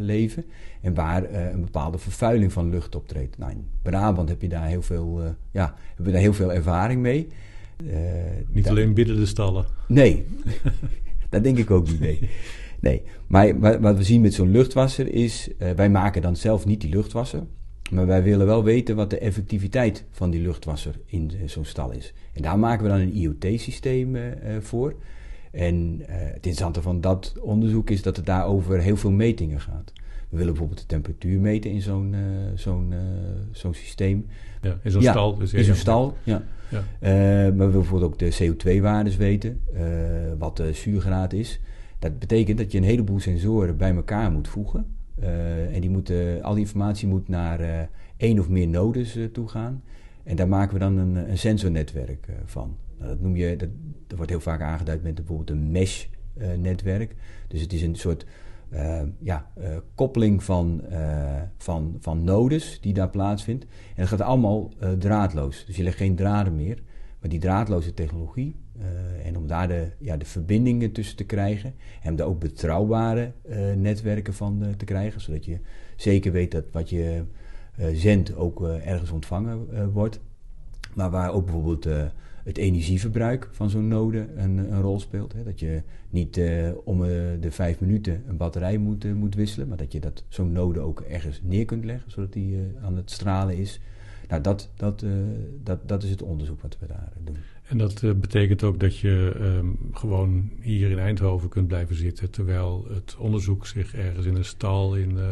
leven. 0.00 0.44
En 0.80 0.94
waar 0.94 1.34
een 1.34 1.60
bepaalde 1.60 1.98
vervuiling 1.98 2.52
van 2.52 2.70
lucht 2.70 2.94
optreedt. 2.94 3.38
Nou, 3.38 3.50
in 3.50 3.64
Brabant 3.82 4.28
heb 4.28 4.42
je 4.42 4.48
daar 4.48 4.66
heel 4.66 4.82
veel, 4.82 5.20
ja, 5.50 5.74
hebben 5.86 6.04
we 6.04 6.12
daar 6.12 6.20
heel 6.20 6.34
veel 6.34 6.52
ervaring 6.52 7.00
mee. 7.00 7.26
Niet 8.48 8.68
alleen 8.68 8.94
binnen 8.94 9.16
de 9.16 9.26
stallen. 9.26 9.64
Nee, 9.88 10.26
dat 11.30 11.42
denk 11.42 11.58
ik 11.58 11.70
ook 11.70 11.86
niet, 11.86 12.00
nee. 12.00 12.18
Nee, 12.80 13.02
maar 13.26 13.80
wat 13.80 13.96
we 13.96 14.02
zien 14.02 14.20
met 14.20 14.34
zo'n 14.34 14.50
luchtwasser 14.50 15.14
is, 15.14 15.48
uh, 15.58 15.70
wij 15.70 15.90
maken 15.90 16.22
dan 16.22 16.36
zelf 16.36 16.66
niet 16.66 16.80
die 16.80 16.90
luchtwasser. 16.90 17.42
Maar 17.90 18.06
wij 18.06 18.22
willen 18.22 18.46
wel 18.46 18.64
weten 18.64 18.96
wat 18.96 19.10
de 19.10 19.18
effectiviteit 19.18 20.04
van 20.10 20.30
die 20.30 20.40
luchtwasser 20.40 20.94
in 21.06 21.32
zo'n 21.46 21.64
stal 21.64 21.92
is. 21.92 22.14
En 22.32 22.42
daar 22.42 22.58
maken 22.58 22.84
we 22.84 22.90
dan 22.90 23.00
een 23.00 23.12
IoT-systeem 23.12 24.16
uh, 24.16 24.22
voor. 24.60 24.94
En 25.50 26.00
het 26.06 26.34
interessante 26.34 26.82
van 26.82 27.00
dat 27.00 27.34
onderzoek 27.40 27.90
is 27.90 28.02
dat 28.02 28.16
het 28.16 28.26
daar 28.26 28.46
over 28.46 28.80
heel 28.80 28.96
veel 28.96 29.10
metingen 29.10 29.60
gaat. 29.60 29.92
We 30.28 30.36
willen 30.36 30.52
bijvoorbeeld 30.52 30.80
de 30.80 30.86
temperatuur 30.86 31.40
meten 31.40 31.70
in 31.70 31.80
zo'n 31.80 32.14
zo'n 32.54 32.94
zo'n 33.50 33.74
systeem. 33.74 34.26
Ja, 34.62 34.78
in 34.82 34.90
zo'n 34.90 35.02
stal. 35.02 35.38
Dus 35.38 35.52
in 35.52 35.64
zo'n 35.64 35.74
stal, 35.74 36.16
ja. 36.22 36.42
ja. 36.68 36.82
maar 37.00 37.52
we 37.52 37.54
willen 37.54 37.72
bijvoorbeeld 37.72 38.12
ook 38.12 38.18
de 38.18 38.52
CO2-waardes 38.54 39.16
weten, 39.16 39.60
wat 40.38 40.56
de 40.56 40.72
zuurgraad 40.72 41.32
is. 41.32 41.60
Dat 42.00 42.18
betekent 42.18 42.58
dat 42.58 42.72
je 42.72 42.78
een 42.78 42.84
heleboel 42.84 43.20
sensoren 43.20 43.76
bij 43.76 43.94
elkaar 43.94 44.32
moet 44.32 44.48
voegen. 44.48 44.86
Uh, 45.18 45.74
en 45.74 45.80
die 45.80 45.90
moeten, 45.90 46.42
al 46.42 46.54
die 46.54 46.62
informatie 46.62 47.08
moet 47.08 47.28
naar 47.28 47.60
uh, 47.60 47.80
één 48.16 48.38
of 48.38 48.48
meer 48.48 48.68
nodes 48.68 49.16
uh, 49.16 49.26
toe 49.26 49.48
gaan. 49.48 49.82
En 50.22 50.36
daar 50.36 50.48
maken 50.48 50.72
we 50.72 50.78
dan 50.78 50.96
een, 50.96 51.30
een 51.30 51.38
sensornetwerk 51.38 52.28
van. 52.44 52.76
Nou, 52.98 53.10
dat 53.10 53.20
noem 53.20 53.36
je, 53.36 53.56
dat, 53.56 53.68
dat, 54.06 54.16
wordt 54.16 54.30
heel 54.30 54.40
vaak 54.40 54.60
aangeduid 54.60 55.02
met 55.02 55.14
bijvoorbeeld 55.14 55.50
een 55.50 55.70
mesh-netwerk. 55.70 57.14
dus 57.48 57.60
het 57.60 57.72
is 57.72 57.82
een 57.82 57.96
soort 57.96 58.26
ja, 59.18 59.50
koppeling 59.94 60.42
van, 60.42 60.82
van, 61.56 61.96
van 62.00 62.24
nodes 62.24 62.80
die 62.80 62.92
daar 62.92 63.10
plaatsvindt. 63.10 63.64
En 63.64 63.96
dat 63.96 64.08
gaat 64.08 64.20
allemaal 64.20 64.70
draadloos. 64.98 65.64
Dus 65.66 65.76
je 65.76 65.82
legt 65.82 65.96
geen 65.96 66.14
draden 66.16 66.54
meer. 66.54 66.82
Maar 67.20 67.30
die 67.30 67.40
draadloze 67.40 67.94
technologie, 67.94 68.56
uh, 68.78 69.26
en 69.26 69.36
om 69.36 69.46
daar 69.46 69.68
de, 69.68 69.90
ja, 69.98 70.16
de 70.16 70.24
verbindingen 70.24 70.92
tussen 70.92 71.16
te 71.16 71.24
krijgen 71.24 71.74
en 72.02 72.10
om 72.10 72.16
daar 72.16 72.26
ook 72.26 72.40
betrouwbare 72.40 73.32
uh, 73.48 73.72
netwerken 73.74 74.34
van 74.34 74.62
uh, 74.62 74.68
te 74.68 74.84
krijgen, 74.84 75.20
zodat 75.20 75.44
je 75.44 75.58
zeker 75.96 76.32
weet 76.32 76.50
dat 76.50 76.64
wat 76.72 76.90
je 76.90 77.24
zendt 77.92 78.36
ook 78.36 78.62
ergens 78.62 79.10
ontvangen 79.10 79.92
wordt. 79.92 80.20
Maar 80.94 81.10
waar 81.10 81.32
ook 81.32 81.44
bijvoorbeeld 81.44 81.84
het 82.44 82.58
energieverbruik 82.58 83.48
van 83.50 83.70
zo'n 83.70 83.88
node 83.88 84.26
een, 84.36 84.58
een, 84.58 84.80
rol 84.80 85.00
speelt. 85.00 85.32
Hè? 85.32 85.42
Dat 85.42 85.60
je 85.60 85.82
niet 86.10 86.40
om 86.84 87.00
de 87.40 87.50
vijf 87.50 87.80
minuten 87.80 88.22
een 88.28 88.36
batterij 88.36 88.78
moet, 88.78 89.14
moet 89.14 89.34
wisselen, 89.34 89.68
maar 89.68 89.76
dat 89.76 89.92
je 89.92 90.00
dat 90.00 90.24
zo'n 90.28 90.52
node 90.52 90.80
ook 90.80 91.00
ergens 91.00 91.40
neer 91.42 91.64
kunt 91.64 91.84
leggen, 91.84 92.10
zodat 92.10 92.32
die 92.32 92.58
aan 92.82 92.96
het 92.96 93.10
stralen 93.10 93.56
is. 93.56 93.80
Nou, 94.30 94.42
dat, 94.42 94.70
dat, 94.76 95.04
dat, 95.62 95.88
dat 95.88 96.02
is 96.02 96.10
het 96.10 96.22
onderzoek 96.22 96.60
wat 96.60 96.76
we 96.80 96.86
daar 96.86 97.12
doen. 97.24 97.36
En 97.62 97.78
dat 97.78 98.02
uh, 98.02 98.12
betekent 98.12 98.62
ook 98.62 98.80
dat 98.80 98.96
je 98.96 99.36
um, 99.40 99.78
gewoon 99.92 100.50
hier 100.60 100.90
in 100.90 100.98
Eindhoven 100.98 101.48
kunt 101.48 101.66
blijven 101.66 101.96
zitten, 101.96 102.30
terwijl 102.30 102.86
het 102.92 103.16
onderzoek 103.18 103.66
zich 103.66 103.94
ergens 103.94 104.26
in 104.26 104.36
een 104.36 104.44
stal 104.44 104.96
in 104.96 105.10
uh, 105.10 105.24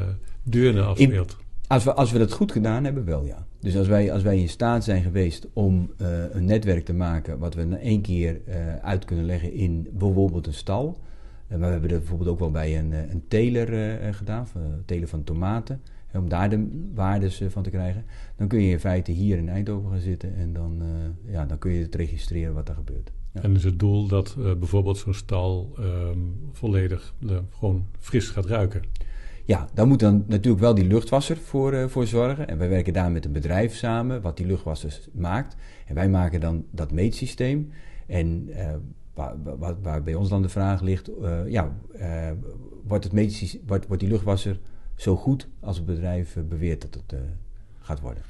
Deurne 0.43 0.83
afspeelt. 0.83 1.37
In, 1.39 1.47
als, 1.67 1.85
we, 1.85 1.95
als 1.95 2.13
we 2.13 2.19
dat 2.19 2.33
goed 2.33 2.53
gedaan 2.53 2.85
hebben, 2.85 3.05
wel 3.05 3.25
ja. 3.25 3.47
Dus 3.61 3.77
als 3.77 3.87
wij, 3.87 4.13
als 4.13 4.23
wij 4.23 4.39
in 4.39 4.49
staat 4.49 4.85
zijn 4.85 5.03
geweest 5.03 5.47
om 5.53 5.91
uh, 6.01 6.09
een 6.31 6.45
netwerk 6.45 6.85
te 6.85 6.95
maken 6.95 7.39
wat 7.39 7.55
we 7.55 7.61
in 7.61 7.79
één 7.79 8.01
keer 8.01 8.41
uit 8.83 9.05
kunnen 9.05 9.25
leggen 9.25 9.53
in 9.53 9.89
bijvoorbeeld 9.93 10.47
een 10.47 10.55
stal. 10.55 10.99
maar 11.49 11.59
we 11.59 11.65
hebben 11.67 11.89
dat 11.89 11.99
bijvoorbeeld 11.99 12.31
ook 12.31 12.39
wel 12.39 12.51
bij 12.51 12.79
een, 12.79 12.93
een 12.93 13.25
teler 13.29 13.99
gedaan, 14.15 14.47
een 14.55 14.83
teler 14.85 15.09
van 15.09 15.25
tomaten 15.25 15.81
om 16.13 16.29
daar 16.29 16.51
de 16.51 16.87
waardes 16.95 17.43
van 17.49 17.63
te 17.63 17.71
krijgen, 17.71 18.05
dan 18.37 18.49
kun 18.49 18.61
je 18.61 18.71
in 18.71 18.81
feite 18.81 19.13
hier 19.13 19.37
in 19.37 19.49
Eindhoven 19.49 19.91
gaan 19.91 20.01
zitten 20.01 20.35
en 20.37 20.53
dan, 20.53 20.83
uh, 20.83 21.33
ja, 21.33 21.47
dan 21.47 21.59
kun 21.59 21.73
je 21.73 21.83
het 21.83 21.95
registreren 21.95 22.55
wat 22.55 22.69
er 22.69 22.75
gebeurt. 22.75 23.13
Ja. 23.33 23.43
En 23.43 23.55
is 23.55 23.65
het 23.65 23.79
doel 23.79 24.07
dat 24.07 24.37
uh, 24.39 24.55
bijvoorbeeld 24.55 24.99
zo'n 24.99 25.15
stal 25.15 25.75
um, 25.79 26.37
volledig 26.53 27.15
uh, 27.21 27.37
gewoon 27.51 27.87
fris 27.99 28.29
gaat 28.29 28.47
ruiken? 28.47 28.83
Ja, 29.45 29.69
daar 29.75 29.87
moet 29.87 30.01
dan 30.01 30.25
natuurlijk 30.27 30.63
wel 30.63 30.75
die 30.75 30.87
luchtwasser 30.87 31.37
voor, 31.37 31.91
voor 31.91 32.07
zorgen. 32.07 32.49
En 32.49 32.59
wij 32.59 32.69
werken 32.69 32.93
daar 32.93 33.11
met 33.11 33.25
een 33.25 33.33
bedrijf 33.33 33.75
samen 33.75 34.23
wat 34.23 34.37
die 34.37 34.47
luchtwassers 34.47 35.09
maakt. 35.13 35.57
En 35.87 35.95
wij 35.95 36.09
maken 36.09 36.41
dan 36.41 36.65
dat 36.71 36.93
meetsysteem. 36.93 37.71
En 38.07 38.49
waar, 39.15 39.35
waar, 39.59 39.81
waar, 39.83 40.03
bij 40.03 40.15
ons 40.15 40.29
dan 40.29 40.43
de 40.43 40.49
vraag 40.49 40.81
ligt, 40.81 41.11
ja, 41.47 41.77
wordt, 42.87 43.05
het 43.05 43.59
wordt, 43.67 43.87
wordt 43.87 44.03
die 44.03 44.11
luchtwasser 44.11 44.61
zo 44.99 45.17
goed 45.17 45.49
als 45.61 45.77
het 45.77 45.87
bedrijf 45.87 46.37
beweert 46.49 46.83
dat 46.83 46.95
het 46.95 47.21
gaat 47.81 48.01
worden? 48.01 48.23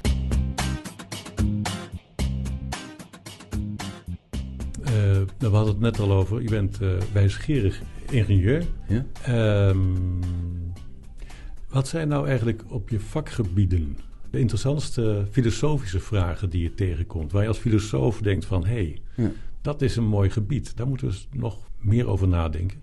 we 5.39 5.47
hadden 5.47 5.67
het 5.67 5.81
net 5.81 5.99
al 5.99 6.13
over, 6.13 6.43
je 6.43 6.49
bent 6.49 6.79
wijsgerig 7.13 7.83
ingenieur. 8.11 8.67
Ja? 8.89 9.05
Ehm, 9.23 9.79
wat 11.69 11.89
zijn 11.89 12.09
nou 12.09 12.29
eigenlijk 12.29 12.63
op 12.69 12.89
je 12.89 13.01
vakgebieden 13.01 13.97
de 14.31 14.39
interessantste 14.39 15.27
filosofische 15.31 16.01
vragen 16.01 16.51
die 16.51 16.63
je 16.63 16.75
tegenkomt? 16.75 17.33
Waar 17.33 17.43
je 17.43 17.49
als 17.49 17.59
filosoof 17.59 18.21
denkt 18.21 18.45
van, 18.45 18.67
hé, 18.67 18.73
hey, 18.73 19.01
ja. 19.15 19.31
dat 19.63 19.83
is 19.83 19.97
een 19.97 20.07
mooi 20.07 20.31
gebied. 20.31 20.77
Daar 20.77 20.87
moeten 20.87 21.09
we 21.09 21.15
nog 21.33 21.71
meer 21.79 22.07
over 22.07 22.29
nadenken. 22.29 22.79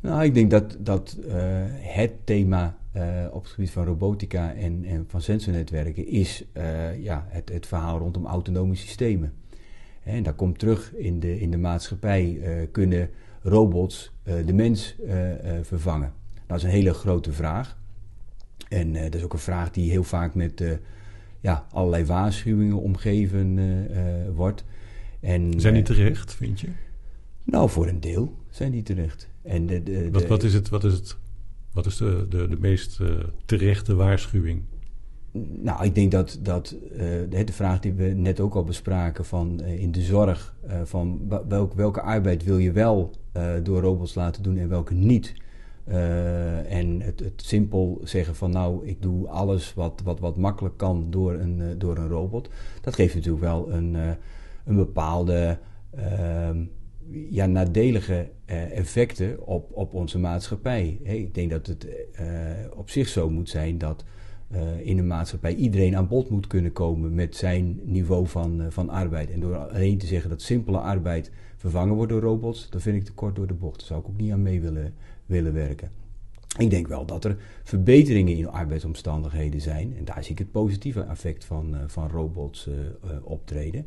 Nou, 0.00 0.24
ik 0.24 0.34
denk 0.34 0.50
dat, 0.50 0.76
dat 0.78 1.18
uh, 1.26 1.34
het 1.70 2.12
thema 2.24 2.76
uh, 2.96 3.02
op 3.30 3.42
het 3.42 3.52
gebied 3.52 3.70
van 3.70 3.84
robotica 3.84 4.54
en, 4.54 4.84
en 4.84 5.04
van 5.08 5.20
sensornetwerken 5.20 6.06
is 6.06 6.44
uh, 6.56 7.02
ja, 7.02 7.26
het, 7.28 7.48
het 7.48 7.66
verhaal 7.66 7.98
rondom 7.98 8.26
autonome 8.26 8.74
systemen. 8.74 9.32
En 10.02 10.22
dat 10.22 10.34
komt 10.34 10.58
terug 10.58 10.94
in 10.94 11.20
de, 11.20 11.40
in 11.40 11.50
de 11.50 11.56
maatschappij. 11.56 12.40
kunnen 12.72 13.10
robots 13.42 14.12
de 14.22 14.52
mens 14.52 14.96
vervangen? 15.62 16.12
Nou, 16.34 16.44
dat 16.46 16.56
is 16.56 16.62
een 16.62 16.70
hele 16.70 16.94
grote 16.94 17.32
vraag. 17.32 17.78
En 18.68 18.92
dat 18.92 19.14
is 19.14 19.22
ook 19.22 19.32
een 19.32 19.38
vraag 19.38 19.70
die 19.70 19.90
heel 19.90 20.04
vaak 20.04 20.34
met 20.34 20.64
ja, 21.40 21.66
allerlei 21.70 22.04
waarschuwingen 22.04 22.80
omgeven 22.80 23.58
wordt. 24.34 24.64
En, 25.20 25.60
zijn 25.60 25.74
die 25.74 25.82
terecht, 25.82 26.34
vind 26.34 26.60
je? 26.60 26.68
Nou, 27.42 27.70
voor 27.70 27.86
een 27.86 28.00
deel 28.00 28.34
zijn 28.50 28.72
die 28.72 28.82
terecht. 28.82 29.28
En 29.42 29.66
de, 29.66 29.82
de, 29.82 30.10
wat, 30.10 30.26
wat, 30.26 30.42
is 30.42 30.54
het, 30.54 30.68
wat 30.68 30.84
is 30.84 30.92
het? 30.92 31.16
Wat 31.76 31.86
is 31.86 31.96
de, 31.96 32.26
de, 32.28 32.48
de 32.48 32.56
meest 32.60 33.00
terechte 33.44 33.94
waarschuwing? 33.94 34.62
Nou, 35.62 35.84
ik 35.84 35.94
denk 35.94 36.10
dat, 36.10 36.38
dat 36.42 36.76
de, 37.28 37.44
de, 37.44 37.52
vraag 37.52 37.80
die 37.80 37.92
we 37.92 38.04
net 38.04 38.40
ook 38.40 38.54
al 38.54 38.64
bespraken 38.64 39.24
van 39.24 39.60
in 39.60 39.92
de 39.92 40.02
zorg, 40.02 40.54
van 40.84 41.32
welk, 41.48 41.74
welke 41.74 42.00
arbeid 42.00 42.44
wil 42.44 42.58
je 42.58 42.72
wel 42.72 43.10
door 43.62 43.80
robots 43.80 44.14
laten 44.14 44.42
doen 44.42 44.56
en 44.56 44.68
welke 44.68 44.94
niet. 44.94 45.34
En 46.68 47.00
het, 47.00 47.20
het, 47.20 47.42
simpel 47.42 48.00
zeggen 48.04 48.34
van 48.34 48.50
nou, 48.50 48.86
ik 48.86 49.02
doe 49.02 49.28
alles 49.28 49.74
wat, 49.74 50.00
wat, 50.04 50.20
wat 50.20 50.36
makkelijk 50.36 50.76
kan 50.76 51.06
door 51.10 51.32
een, 51.34 51.78
door 51.78 51.96
een 51.96 52.08
robot. 52.08 52.48
Dat 52.80 52.94
geeft 52.94 53.14
natuurlijk 53.14 53.44
wel 53.44 53.72
een, 53.72 53.94
een 54.64 54.76
bepaalde 54.76 55.58
ehm, 55.90 56.64
ja, 57.30 57.46
nadelige 57.46 58.30
effecten 58.70 59.46
op, 59.46 59.70
op 59.72 59.94
onze 59.94 60.18
maatschappij. 60.18 60.98
Ik 61.02 61.34
denk 61.34 61.50
dat 61.50 61.66
het 61.66 61.86
op 62.76 62.90
zich 62.90 63.08
zo 63.08 63.30
moet 63.30 63.48
zijn 63.48 63.78
dat 63.78 64.04
in 64.82 64.98
een 64.98 65.06
maatschappij 65.06 65.54
iedereen 65.54 65.96
aan 65.96 66.08
bod 66.08 66.30
moet 66.30 66.46
kunnen 66.46 66.72
komen 66.72 67.14
met 67.14 67.36
zijn 67.36 67.80
niveau 67.82 68.26
van, 68.26 68.62
van 68.68 68.90
arbeid. 68.90 69.30
En 69.30 69.40
door 69.40 69.56
alleen 69.56 69.98
te 69.98 70.06
zeggen 70.06 70.30
dat 70.30 70.42
simpele 70.42 70.78
arbeid 70.78 71.30
vervangen 71.56 71.94
wordt 71.94 72.12
door 72.12 72.20
robots, 72.20 72.70
dan 72.70 72.80
vind 72.80 72.96
ik 72.96 73.04
te 73.04 73.12
kort 73.12 73.36
door 73.36 73.46
de 73.46 73.54
bocht. 73.54 73.78
Daar 73.78 73.86
zou 73.86 74.00
ik 74.00 74.08
ook 74.08 74.16
niet 74.16 74.32
aan 74.32 74.42
mee 74.42 74.60
willen 74.60 74.94
willen 75.26 75.52
werken. 75.52 75.90
Ik 76.58 76.70
denk 76.70 76.88
wel 76.88 77.06
dat 77.06 77.24
er 77.24 77.36
verbeteringen 77.64 78.36
in 78.36 78.48
arbeidsomstandigheden 78.48 79.60
zijn. 79.60 79.96
En 79.96 80.04
daar 80.04 80.22
zie 80.24 80.32
ik 80.32 80.38
het 80.38 80.50
positieve 80.50 81.00
effect 81.00 81.44
van, 81.44 81.76
van 81.86 82.08
robots 82.08 82.68
optreden. 83.22 83.86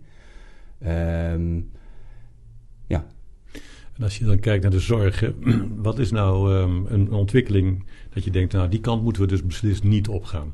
Um, 1.31 1.71
ja. 2.89 3.05
En 3.93 4.03
als 4.03 4.17
je 4.17 4.25
dan 4.25 4.39
kijkt 4.39 4.61
naar 4.61 4.71
de 4.71 4.79
zorg, 4.79 5.31
wat 5.87 5.99
is 5.99 6.11
nou 6.11 6.53
um, 6.53 6.85
een 6.85 7.11
ontwikkeling 7.11 7.83
dat 8.09 8.23
je 8.23 8.31
denkt, 8.31 8.53
nou 8.53 8.69
die 8.69 8.79
kant 8.79 9.03
moeten 9.03 9.21
we 9.21 9.27
dus 9.27 9.45
beslist 9.45 9.83
niet 9.83 10.07
opgaan? 10.07 10.53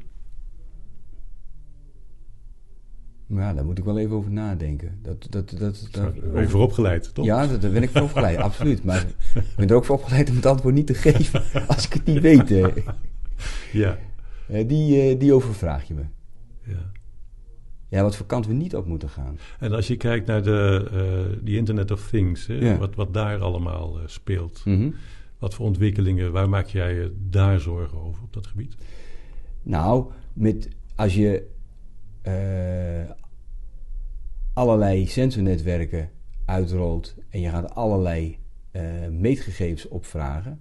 Ja, 3.28 3.54
daar 3.54 3.66
moet 3.66 3.78
ik 3.78 3.84
wel 3.84 3.98
even 3.98 4.16
over 4.16 4.32
nadenken. 4.32 5.00
Dat, 5.02 5.28
dat, 5.30 5.50
dat, 5.58 5.88
dat, 5.92 6.32
ben 6.34 6.50
voor 6.50 6.62
opgeleid, 6.62 7.14
toch? 7.14 7.26
Ja, 7.26 7.48
daar 7.48 7.72
ben 7.72 7.84
ik 7.84 7.90
voor 7.90 8.02
opgeleid, 8.02 8.38
absoluut. 8.50 8.84
Maar 8.84 9.06
ik 9.36 9.56
ben 9.56 9.68
er 9.68 9.76
ook 9.76 9.86
voor 9.86 9.96
opgeleid 9.96 10.30
om 10.30 10.36
het 10.36 10.46
antwoord 10.46 10.76
niet 10.76 10.88
te 10.88 10.94
geven 10.94 11.44
als 11.68 11.86
ik 11.86 11.94
het 11.94 12.06
niet 12.06 12.20
weet. 12.22 12.50
Ja. 13.72 13.98
Die, 14.48 15.02
eh, 15.02 15.20
die 15.20 15.34
overvraag 15.34 15.88
je 15.88 15.94
me. 15.94 16.04
Ja. 16.64 16.92
Ja, 17.88 18.02
wat 18.02 18.16
voor 18.16 18.26
kant 18.26 18.48
we 18.48 18.54
niet 18.54 18.76
op 18.76 18.86
moeten 18.86 19.10
gaan. 19.10 19.38
En 19.60 19.72
als 19.72 19.88
je 19.88 19.98
kijkt 19.98 20.28
naar 20.28 20.44
de 20.44 20.88
uh, 20.94 21.38
die 21.44 21.58
Internet 21.58 21.92
of 21.92 22.10
Things, 22.10 22.48
hè, 22.48 22.78
wat, 22.78 22.96
wat 22.96 23.14
daar 23.14 23.42
allemaal 23.42 24.00
uh, 24.00 24.08
speelt. 24.08 24.62
Mm 24.66 24.78
-hmm. 24.78 24.96
Wat 25.40 25.54
voor 25.54 25.66
ontwikkelingen, 25.66 26.32
waar 26.32 26.50
maak 26.50 26.68
jij 26.68 26.94
je 26.94 27.16
daar 27.30 27.60
zorgen 27.60 27.98
over 27.98 28.24
op 28.24 28.34
dat 28.34 28.48
gebied? 28.48 28.76
Nou, 29.64 30.12
met, 30.34 30.70
als 30.96 31.16
je 31.16 31.48
uh, 32.28 33.12
allerlei 34.54 35.08
sensornetwerken 35.08 36.10
uitrolt 36.46 37.16
en 37.30 37.40
je 37.40 37.50
gaat 37.50 37.76
allerlei 37.76 38.38
meetgegevens 39.10 39.88
opvragen, 39.88 40.60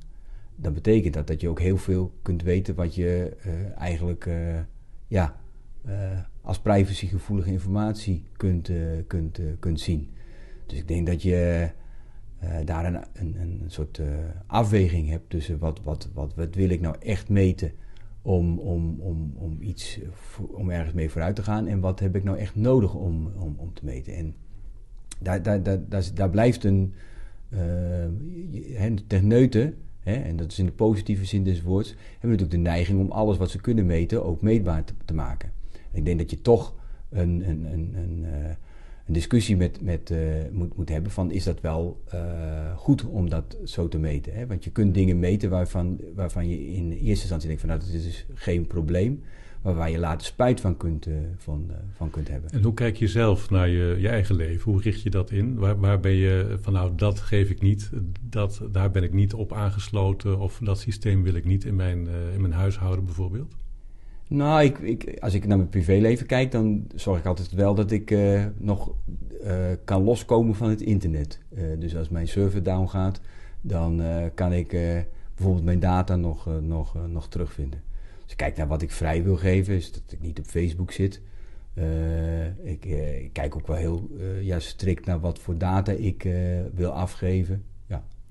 dan 0.57 0.73
betekent 0.73 1.15
dat 1.15 1.27
dat 1.27 1.41
je 1.41 1.49
ook 1.49 1.61
heel 1.61 1.77
veel 1.77 2.13
kunt 2.23 2.43
weten 2.43 2.75
wat 2.75 2.95
je 2.95 3.37
eigenlijk 3.77 4.29
ja, 5.07 5.37
als 6.41 6.61
privacygevoelige 6.61 7.51
informatie 7.51 8.25
kunt, 8.37 8.71
kunt, 9.07 9.41
kunt 9.59 9.81
zien. 9.81 10.11
Dus 10.67 10.79
ik 10.79 10.89
denk 10.89 11.07
dat 11.07 11.23
je 11.23 11.71
daar 12.65 12.85
een, 12.85 13.05
een, 13.13 13.37
een 13.41 13.63
soort 13.67 14.01
afweging 14.47 15.09
hebt 15.09 15.31
tussen 15.31 15.59
wat, 15.59 15.81
wat, 15.83 16.09
wat, 16.15 16.35
wat 16.35 16.55
wil 16.55 16.69
ik 16.69 16.81
nou 16.81 16.97
echt 16.99 17.29
meten 17.29 17.73
om, 18.23 18.59
om, 18.59 19.01
om, 19.01 19.33
om 19.37 19.57
iets, 19.61 19.99
om 20.39 20.71
ergens 20.71 20.95
mee 20.95 21.11
vooruit 21.11 21.37
te 21.37 21.43
gaan. 21.43 21.67
En 21.67 21.81
wat 21.81 22.01
heb 22.01 22.17
ik 22.17 22.25
nou 22.25 22.39
echt 22.39 22.55
nodig 22.55 22.95
om, 22.95 23.31
om, 23.37 23.55
om 23.59 23.75
te 23.75 23.85
meten? 23.85 24.15
En 24.15 24.35
daar, 25.21 25.43
daar, 25.43 25.63
daar, 25.63 25.89
daar, 25.89 26.05
daar 26.15 26.31
blijft 26.31 26.65
een 26.65 26.95
uh, 27.49 28.93
techneuten, 29.07 29.75
hè, 30.01 30.15
en 30.15 30.37
dat 30.37 30.51
is 30.51 30.59
in 30.59 30.67
de 30.67 30.73
positieve 30.73 31.25
zin 31.25 31.45
des 31.45 31.63
woords, 31.63 31.89
hebben 31.89 32.31
natuurlijk 32.31 32.51
de 32.51 32.71
neiging 32.71 33.01
om 33.01 33.11
alles 33.11 33.37
wat 33.37 33.51
ze 33.51 33.61
kunnen 33.61 33.87
meten 33.87 34.25
ook 34.25 34.43
meetbaar 34.43 34.85
te 35.05 35.15
maken. 35.15 35.53
Ik 35.95 36.05
denk 36.05 36.19
dat 36.19 36.31
je 36.31 36.41
toch 36.41 36.75
een, 37.11 37.49
een, 37.49 37.65
een, 37.73 37.95
een 37.97 38.19
uh, 38.23 38.51
een 39.07 39.13
discussie 39.13 39.57
met, 39.57 39.81
met, 39.81 40.11
uh, 40.11 40.19
moet, 40.53 40.77
moet 40.77 40.89
hebben 40.89 41.13
van 41.13 41.31
is 41.31 41.45
dat 41.45 41.61
wel 41.61 42.03
uh, 42.15 42.21
goed 42.77 43.05
om 43.05 43.29
dat 43.29 43.57
zo 43.65 43.89
te 43.89 43.99
meten. 43.99 44.35
Hè? 44.35 44.47
Want 44.47 44.65
je 44.65 44.71
kunt 44.71 44.95
dingen 44.95 45.19
meten 45.19 45.51
waarvan, 45.51 46.01
waarvan 46.15 46.49
je 46.49 46.75
in 46.75 46.91
eerste 46.91 47.09
instantie 47.09 47.47
denkt 47.47 47.61
van 47.61 47.71
nou 47.71 47.81
dat 47.81 47.95
is 47.95 48.05
dus 48.05 48.27
geen 48.35 48.67
probleem. 48.67 49.23
Maar 49.63 49.75
waar 49.75 49.91
je 49.91 49.99
later 49.99 50.27
spijt 50.27 50.61
van 50.61 50.77
kunt, 50.77 51.09
van 51.97 52.11
kunt 52.11 52.29
hebben. 52.29 52.51
En 52.51 52.63
hoe 52.63 52.75
kijk 52.75 52.97
je 52.97 53.09
zelf 53.09 53.51
naar 53.51 53.69
je, 53.69 53.97
je 54.01 54.09
eigen 54.09 54.35
leven? 54.35 54.73
Hoe 54.73 54.81
richt 54.81 55.03
je 55.03 55.11
dat 55.11 55.31
in? 55.31 55.55
Waar, 55.55 55.81
waar 55.81 56.01
ben 56.01 56.13
je 56.13 56.57
van 56.61 56.73
nou 56.73 56.93
dat 56.97 57.21
geef 57.21 57.51
ik 57.51 57.61
niet, 57.61 57.91
dat, 58.21 58.63
daar 58.73 58.91
ben 58.91 59.03
ik 59.03 59.13
niet 59.13 59.35
op 59.35 59.53
aangesloten 59.53 60.39
of 60.39 60.61
dat 60.63 60.79
systeem 60.79 61.23
wil 61.23 61.35
ik 61.35 61.45
niet 61.45 61.65
in 61.65 61.77
mijn, 61.77 62.09
in 62.35 62.41
mijn 62.41 62.53
huishouden 62.53 63.05
bijvoorbeeld? 63.05 63.55
Nou, 64.29 64.65
ik, 64.65 65.19
als 65.21 65.35
ik 65.35 65.47
naar 65.47 65.57
mijn 65.57 65.69
privéleven 65.69 66.27
kijk, 66.27 66.53
dan 66.53 66.87
zorg 66.95 67.19
ik 67.19 67.27
altijd 67.27 67.53
wel 67.53 67.75
dat 67.75 67.91
ik 67.91 68.11
uh, 68.11 68.45
nog 68.57 68.95
uh, 69.45 69.57
kan 69.85 70.03
loskomen 70.03 70.55
van 70.55 70.69
het 70.69 70.81
internet. 70.81 71.41
Uh, 71.55 71.63
dus 71.79 71.97
als 71.97 72.09
mijn 72.09 72.29
server 72.29 72.63
down 72.63 72.87
gaat, 72.87 73.21
dan 73.61 74.03
kan 74.35 74.53
ik 74.53 74.69
bijvoorbeeld 75.35 75.65
mijn 75.65 75.81
data 75.81 76.17
nog, 76.17 76.49
nog, 76.61 76.97
nog 77.09 77.29
terugvinden. 77.29 77.83
Als 78.23 78.33
ik 78.33 78.37
kijk 78.37 78.57
naar 78.57 78.67
wat 78.67 78.83
ik 78.83 78.91
vrij 78.91 79.23
wil 79.23 79.37
geven, 79.37 79.75
is 79.75 79.93
dat 79.93 80.03
ik 80.09 80.21
niet 80.21 80.39
op 80.39 80.45
Facebook 80.45 80.93
zit. 80.93 81.21
Ik, 82.63 82.85
ik, 82.85 83.33
kijk 83.33 83.57
ook 83.57 83.67
wel 83.67 83.77
heel 83.77 84.11
ja, 84.41 84.59
strikt 84.59 85.07
naar 85.07 85.21
wat 85.21 85.39
voor 85.39 85.59
data 85.59 85.93
ik 85.93 86.29
wil 86.75 86.91
afgeven. 86.91 87.65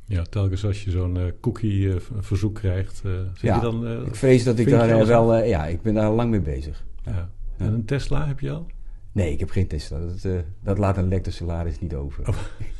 Ja, 0.05 0.23
telkens 0.23 0.65
als 0.65 0.83
je 0.83 0.91
zo'n 0.91 1.17
uh, 1.17 1.23
cookie-verzoek 1.41 2.55
krijgt, 2.55 3.01
uh, 3.05 3.11
ja, 3.33 3.55
je 3.55 3.61
dan... 3.61 4.05
Ik 4.05 4.15
vrees 4.15 4.43
dat 4.43 4.59
ik 4.59 4.69
daar 4.69 5.05
wel... 5.05 5.43
ja, 5.43 5.65
ik 5.65 5.81
ben 5.81 5.93
daar 5.93 6.11
lang 6.11 6.29
mee 6.29 6.41
bezig. 6.41 6.85
Ja. 7.05 7.29
En 7.57 7.73
een 7.73 7.85
Tesla 7.85 8.27
heb 8.27 8.39
je 8.39 8.51
al? 8.51 8.65
Nee, 9.11 9.31
ik 9.31 9.39
heb 9.39 9.49
geen 9.49 9.67
Tesla. 9.67 9.99
Dat, 9.99 10.43
dat 10.63 10.77
laat 10.77 10.97
een 10.97 11.07
lekte 11.07 11.31
salaris 11.31 11.79
niet 11.79 11.93
over. 11.93 12.27
Oh. 12.27 12.35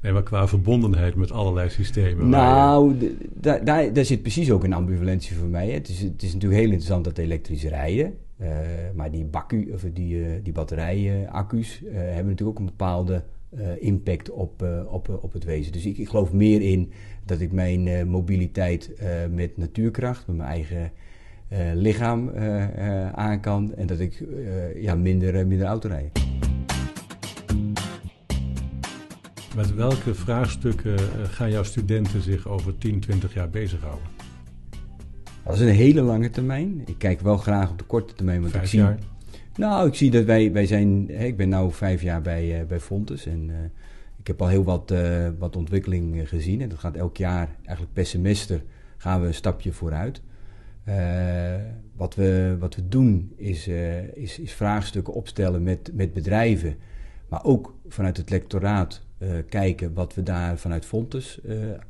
Nee, 0.00 0.12
maar 0.14 0.22
qua 0.22 0.48
verbondenheid 0.48 1.14
met 1.14 1.32
allerlei 1.32 1.70
systemen. 1.70 2.28
Nou, 2.28 3.00
je... 3.00 3.16
daar, 3.34 3.64
daar, 3.64 3.92
daar 3.92 4.04
zit 4.04 4.22
precies 4.22 4.50
ook 4.50 4.64
een 4.64 4.72
ambivalentie 4.72 5.36
voor 5.36 5.48
mij. 5.48 5.70
Het 5.70 5.88
is, 5.88 6.00
het 6.00 6.22
is 6.22 6.32
natuurlijk 6.32 6.60
heel 6.60 6.70
interessant 6.70 7.04
dat 7.04 7.18
elektrisch 7.18 7.64
rijden. 7.64 8.14
maar 8.94 9.10
die, 9.10 9.24
bakku, 9.24 9.70
of 9.72 9.84
die, 9.92 10.42
die 10.42 10.52
batterijen-accu's 10.52 11.82
hebben 11.90 12.26
natuurlijk 12.26 12.48
ook 12.48 12.58
een 12.58 12.64
bepaalde 12.64 13.24
impact 13.78 14.30
op, 14.30 14.62
uh, 14.62 14.92
op, 14.92 15.18
op 15.22 15.32
het 15.32 15.44
wezen. 15.44 15.72
Dus 15.72 15.86
ik, 15.86 15.98
ik, 15.98 16.08
geloof 16.08 16.32
meer 16.32 16.62
in 16.62 16.92
dat 17.24 17.40
ik 17.40 17.52
mijn 17.52 18.08
mobiliteit 18.08 18.90
met 19.30 19.56
natuurkracht, 19.56 20.26
met 20.26 20.36
mijn 20.36 20.48
eigen 20.48 20.92
lichaam 21.74 22.30
aan 23.14 23.40
kan 23.40 23.74
en 23.74 23.86
dat 23.86 23.98
ik 23.98 24.24
ja, 24.76 24.94
minder, 24.94 25.46
minder 25.46 25.66
auto 25.66 25.88
rijd. 25.88 26.24
Met 29.56 29.74
welke 29.74 30.14
vraagstukken 30.14 30.98
gaan 31.28 31.50
jouw 31.50 31.62
studenten 31.62 32.22
zich 32.22 32.48
over 32.48 32.78
10, 32.78 33.00
20 33.00 33.34
jaar 33.34 33.50
bezighouden? 33.50 34.16
Dat 35.46 35.54
is 35.54 35.60
een 35.60 35.68
hele 35.68 36.00
lange 36.00 36.30
termijn. 36.30 36.82
Ik 36.86 36.98
kijk 36.98 37.20
wel 37.20 37.36
graag 37.36 37.70
op 37.70 37.78
de 37.78 37.84
korte 37.84 38.14
termijn. 38.14 38.40
Want 38.40 38.52
vijf 38.52 38.64
ik 38.64 38.70
zie, 38.70 38.78
jaar? 38.78 38.98
Nou, 39.56 39.88
ik 39.88 39.94
zie 39.94 40.10
dat 40.10 40.24
wij, 40.24 40.52
wij 40.52 40.66
zijn... 40.66 41.10
Ik 41.10 41.36
ben 41.36 41.48
nu 41.48 41.72
vijf 41.72 42.02
jaar 42.02 42.22
bij, 42.22 42.60
uh, 42.60 42.66
bij 42.66 42.80
Fontes. 42.80 43.26
En 43.26 43.48
uh, 43.48 43.54
ik 44.18 44.26
heb 44.26 44.40
al 44.42 44.48
heel 44.48 44.64
wat, 44.64 44.90
uh, 44.90 45.28
wat 45.38 45.56
ontwikkeling 45.56 46.28
gezien. 46.28 46.60
En 46.60 46.68
dat 46.68 46.78
gaat 46.78 46.96
elk 46.96 47.16
jaar, 47.16 47.48
eigenlijk 47.56 47.92
per 47.92 48.06
semester, 48.06 48.62
gaan 48.96 49.20
we 49.20 49.26
een 49.26 49.34
stapje 49.34 49.72
vooruit. 49.72 50.22
wat, 51.96 52.14
we, 52.14 52.56
wat 52.58 52.74
we 52.74 52.88
doen 52.88 53.32
is, 53.36 53.68
is, 54.14 54.38
is 54.38 54.52
vraagstukken 54.52 55.14
opstellen 55.14 55.62
met, 55.62 55.90
met 55.94 56.12
bedrijven. 56.12 56.76
Maar 57.28 57.44
ook 57.44 57.74
vanuit 57.88 58.16
het 58.16 58.30
lectoraat 58.30 59.04
kijken 59.48 59.94
wat 59.94 60.14
we 60.14 60.22
daar 60.22 60.58
vanuit 60.58 60.84
Fontes 60.84 61.40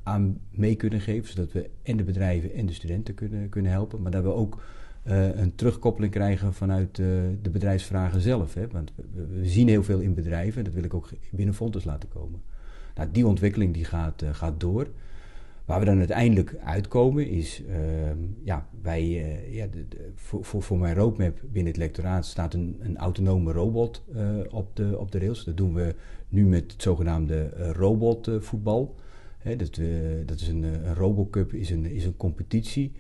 aan 0.03 0.39
mee 0.51 0.75
kunnen 0.75 1.01
geven. 1.01 1.29
Zodat 1.29 1.53
we 1.53 1.71
en 1.83 1.97
de 1.97 2.05
bedrijven 2.05 2.55
en 2.55 2.67
de 2.67 2.73
studenten 2.73 3.15
kunnen, 3.15 3.49
kunnen 3.49 3.73
helpen. 3.73 4.03
Maar 4.03 4.11
dat 4.11 4.23
we 4.23 4.33
ook 4.33 4.63
uh, 5.09 5.39
een 5.39 5.55
terugkoppeling 5.55 6.13
krijgen 6.13 6.55
vanuit 6.55 6.97
de 6.97 7.51
bedrijfsvragen 7.53 8.21
zelf. 8.21 8.55
Hè? 8.55 8.69
Want 8.69 8.93
we, 9.13 9.49
zien 9.49 9.69
heel 9.69 9.83
veel 9.83 9.99
in 9.99 10.15
bedrijven 10.15 10.59
en 10.59 10.65
dat 10.65 10.75
wil 10.75 10.85
ik 10.85 10.95
ook 10.95 11.11
binnen 11.31 11.55
Fontes 11.55 11.85
laten 11.85 12.09
komen. 12.09 12.41
Nou, 12.95 13.09
die 13.13 13.27
ontwikkeling 13.27 13.75
die 13.75 13.85
gaat, 13.85 14.25
gaat 14.33 14.61
door. 14.61 14.89
Waar 15.65 15.79
we 15.79 15.85
dan 15.85 15.99
uiteindelijk 15.99 16.57
uitkomen 16.65 17.29
is, 17.29 17.63
uh, 17.69 17.77
ja, 18.45 18.67
wij, 18.83 19.09
ja, 19.51 19.67
voor, 20.15 20.45
voor, 20.45 20.63
voor 20.63 20.79
mijn 20.79 20.95
roadmap 20.95 21.41
binnen 21.43 21.73
het 21.73 21.81
lectoraat 21.81 22.27
staat 22.27 22.55
een, 22.55 22.77
een 22.81 22.97
autonome 22.97 23.53
robot 23.53 24.05
op, 24.51 24.77
de, 24.77 24.99
op 24.99 25.13
de 25.13 25.19
rails. 25.19 25.45
Dat 25.45 25.57
doen 25.57 25.75
we 25.75 25.95
nu 26.29 26.47
met 26.47 26.73
het 26.73 26.83
zogenaamde 26.83 27.49
robotvoetbal. 27.73 28.95
dat, 29.43 29.81
dat 30.27 30.41
is 30.41 30.49
een, 30.49 30.63
een 30.63 30.95
Robocup, 30.95 31.53
is 31.53 31.71
een, 31.71 31.85
is 31.85 32.05
een 32.05 32.17
competitie 32.17 32.93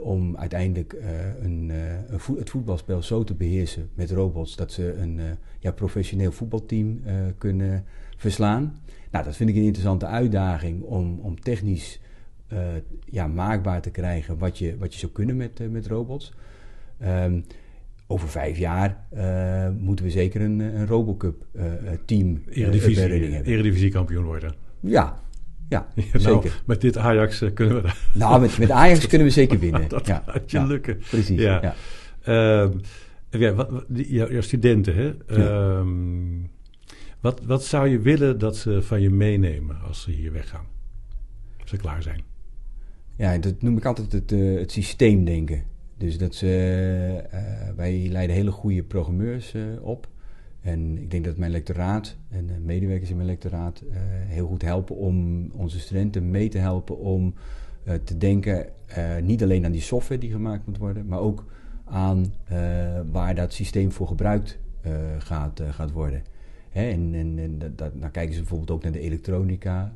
om 0.00 0.36
uiteindelijk 0.36 0.96
een, 1.42 1.72
een 2.08 2.20
voet, 2.20 2.38
het 2.38 2.50
voetbalspel 2.50 3.02
zo 3.02 3.24
te 3.24 3.34
beheersen 3.34 3.88
met 3.94 4.10
robots 4.10 4.56
dat 4.56 4.72
ze 4.72 4.94
een 4.94 5.20
ja, 5.58 5.72
professioneel 5.72 6.32
voetbalteam 6.32 7.00
kunnen 7.38 7.84
verslaan. 8.16 8.76
Nou, 9.10 9.24
dat 9.24 9.36
vind 9.36 9.50
ik 9.50 9.56
een 9.56 9.62
interessante 9.62 10.06
uitdaging 10.06 10.82
om, 10.82 11.18
om 11.18 11.40
technisch 11.40 12.00
ja, 13.04 13.26
maakbaar 13.26 13.80
te 13.80 13.90
krijgen 13.90 14.38
wat 14.38 14.58
je, 14.58 14.76
wat 14.78 14.92
je 14.92 14.98
zou 14.98 15.12
kunnen 15.12 15.36
met, 15.36 15.70
met 15.70 15.86
robots. 15.86 16.32
Um, 17.04 17.44
over 18.06 18.28
vijf 18.28 18.58
jaar 18.58 19.06
moeten 19.78 20.04
we 20.04 20.10
zeker 20.10 20.40
een, 20.40 20.60
een 20.60 20.86
Robocup 20.86 21.46
team 22.04 22.42
Eredivisie. 22.48 23.42
Eredivisie 23.42 23.90
kampioen 23.90 24.24
worden. 24.24 24.54
Ja, 24.80 25.20
ja, 25.74 25.86
nou, 25.94 26.18
zeker. 26.18 26.62
Met 26.66 26.80
dit 26.80 26.96
Ajax 26.96 27.44
kunnen 27.54 27.76
we 27.76 27.82
daar... 27.82 27.98
Nou, 28.14 28.40
met, 28.40 28.58
met 28.58 28.70
Ajax 28.70 29.06
kunnen 29.08 29.26
we 29.26 29.32
zeker 29.32 29.58
winnen. 29.58 29.88
dat 29.88 30.06
ja, 30.06 30.22
gaat 30.26 30.50
je 30.50 30.58
ja, 30.58 30.64
lukken. 30.64 30.98
Precies, 31.10 31.40
ja. 31.40 31.60
ja 31.62 31.74
wat, 33.30 33.70
wat, 33.70 33.84
die, 33.88 34.12
jouw, 34.12 34.40
studenten, 34.40 34.94
hè? 34.94 35.14
Um, 35.78 36.50
wat, 37.20 37.40
wat 37.44 37.64
zou 37.64 37.88
je 37.88 38.00
willen 38.00 38.38
dat 38.38 38.56
ze 38.56 38.82
van 38.82 39.00
je 39.00 39.10
meenemen 39.10 39.80
als 39.80 40.02
ze 40.02 40.10
hier 40.10 40.32
weggaan? 40.32 40.66
Als 41.60 41.70
ze 41.70 41.76
klaar 41.76 42.02
zijn. 42.02 42.24
Ja, 43.16 43.38
dat 43.38 43.62
noem 43.62 43.76
ik 43.76 43.84
altijd 43.84 44.12
het, 44.12 44.32
uh, 44.32 44.58
het 44.58 44.72
systeemdenken. 44.72 45.62
Dus 45.98 46.18
dat 46.18 46.34
ze, 46.34 47.24
uh, 47.34 47.76
wij 47.76 48.08
leiden 48.10 48.36
hele 48.36 48.50
goede 48.50 48.82
programmeurs 48.82 49.54
uh, 49.54 49.64
op. 49.80 50.08
En 50.66 50.98
ik 50.98 51.10
denk 51.10 51.24
dat 51.24 51.36
mijn 51.36 51.50
lectoraat 51.50 52.16
en 52.28 52.46
de 52.46 52.60
medewerkers 52.60 53.10
in 53.10 53.16
mijn 53.16 53.28
lectoraat 53.28 53.82
heel 54.26 54.46
goed 54.46 54.62
helpen 54.62 54.96
om 54.96 55.46
onze 55.52 55.80
studenten 55.80 56.30
mee 56.30 56.48
te 56.48 56.58
helpen 56.58 56.98
om 56.98 57.34
te 58.04 58.18
denken 58.18 58.66
niet 59.22 59.42
alleen 59.42 59.64
aan 59.64 59.72
die 59.72 59.80
software 59.80 60.20
die 60.20 60.30
gemaakt 60.30 60.66
moet 60.66 60.78
worden, 60.78 61.06
maar 61.06 61.18
ook 61.18 61.44
aan 61.84 62.34
waar 63.10 63.34
dat 63.34 63.52
systeem 63.52 63.92
voor 63.92 64.06
gebruikt 64.06 64.58
gaat, 65.18 65.62
gaat 65.70 65.92
worden. 65.92 66.22
Hè, 66.68 66.90
en, 66.90 67.14
en, 67.14 67.38
en 67.38 67.58
dat, 67.58 67.78
dat, 67.78 67.92
dan 68.00 68.10
kijken 68.10 68.34
ze 68.34 68.40
bijvoorbeeld 68.40 68.70
ook 68.70 68.82
naar 68.82 68.92
de 68.92 69.00
elektronica, 69.00 69.92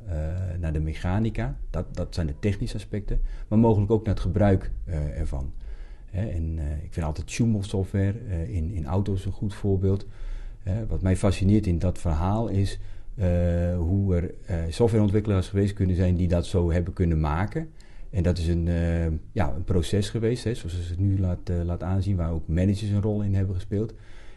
naar 0.61 0.73
de 0.73 0.81
mechanica. 0.81 1.57
Dat, 1.71 1.97
dat 1.97 2.15
zijn 2.15 2.27
de 2.27 2.39
technische 2.41 2.77
aspecten. 2.77 3.21
Maar 3.49 3.59
mogelijk 3.59 3.91
ook 3.91 4.05
naar 4.05 4.15
het 4.15 4.23
gebruik 4.23 4.71
ervan. 5.17 5.53
Hè, 6.11 6.27
en 6.27 6.59
ik 6.83 6.93
vind 6.93 7.07
altijd 7.07 7.31
Schumel 7.31 7.63
software 7.63 8.15
in, 8.53 8.71
in 8.71 8.87
auto's 8.87 9.25
een 9.25 9.33
goed 9.33 9.55
voorbeeld. 9.55 10.07
Wat 10.89 11.03
mij 11.03 11.17
fascineert 11.17 11.67
in 11.67 11.79
dat 11.79 11.99
verhaal 11.99 12.49
is 12.49 12.79
hoe 13.77 14.17
er 14.17 14.35
softwareontwikkelaars 14.69 15.49
geweest 15.49 15.75
kunnen 15.75 15.97
zijn 15.97 16.17
die 16.17 16.29
dat 16.29 16.47
zo 16.47 16.71
hebben 16.71 16.93
kunnen 16.93 17.21
maken. 17.21 17.69
En 18.11 18.23
dat 18.23 18.39
is 18.39 18.49
een, 18.49 18.69
ja, 19.33 19.53
een 19.57 19.65
proces 19.65 20.09
geweest, 20.09 20.45
hè, 20.45 20.55
zoals 20.55 20.75
ze 20.75 20.91
het 20.91 20.99
nu 20.99 21.19
laat, 21.19 21.51
laat 21.65 21.83
aanzien, 21.83 22.17
waar 22.17 22.33
ook 22.33 22.49
managers 22.49 22.91
een 22.91 23.03
rol 23.03 23.23
in 23.23 23.35
hebben 23.35 23.55
gespeeld. 23.55 23.95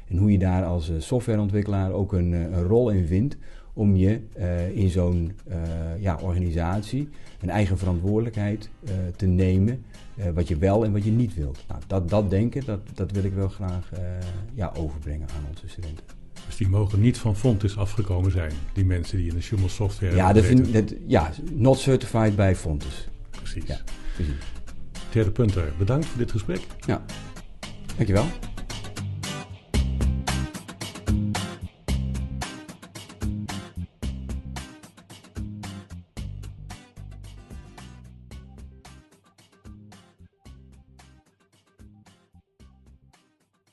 En 0.07 0.17
hoe 0.17 0.31
je 0.31 0.37
daar 0.37 0.65
als 0.65 0.91
softwareontwikkelaar 0.97 1.91
ook 1.91 2.13
een, 2.13 2.31
een 2.31 2.63
rol 2.63 2.89
in 2.89 3.05
vindt 3.05 3.37
om 3.73 3.95
je 3.95 4.21
uh, 4.37 4.77
in 4.77 4.89
zo'n 4.89 5.31
uh, 5.47 5.55
ja, 5.99 6.17
organisatie 6.21 7.09
een 7.41 7.49
eigen 7.49 7.77
verantwoordelijkheid 7.77 8.69
uh, 8.83 8.91
te 9.15 9.25
nemen. 9.25 9.83
wat 10.33 10.47
je 10.47 10.57
wel 10.57 10.85
en 10.85 10.91
wat 10.91 11.03
je 11.03 11.11
niet 11.11 11.33
wilt. 11.33 11.65
Nou, 11.67 11.81
dat, 11.87 12.09
dat 12.09 12.29
denken, 12.29 12.65
dat, 12.65 12.79
dat 12.93 13.11
wil 13.11 13.23
ik 13.23 13.33
wel 13.33 13.49
graag 13.49 13.89
ja, 14.53 14.71
overbrengen 14.77 15.27
aan 15.35 15.45
onze 15.49 15.67
studenten. 15.67 16.05
Dus 16.45 16.57
die 16.57 16.67
mogen 16.67 17.01
niet 17.01 17.17
van 17.17 17.35
Fontis 17.35 17.77
afgekomen 17.77 18.31
zijn, 18.31 18.51
die 18.73 18.85
mensen 18.85 19.17
die 19.17 19.29
in 19.29 19.35
de 19.35 19.41
Schumel 19.41 19.69
software 19.69 20.15
ja, 20.15 20.33
dat 20.33 20.45
vind, 20.45 20.73
dat, 20.73 20.93
ja, 21.07 21.31
not 21.51 21.79
certified 21.79 22.35
bij 22.35 22.55
Fontis. 22.55 23.07
Precies. 23.29 23.63
Ja, 23.65 23.79
precies. 24.13 24.33
Derde 25.11 25.31
Punter, 25.31 25.73
bedankt 25.77 26.05
voor 26.05 26.17
dit 26.17 26.31
gesprek. 26.31 26.61
Ja, 26.85 27.05
dankjewel. 27.95 28.25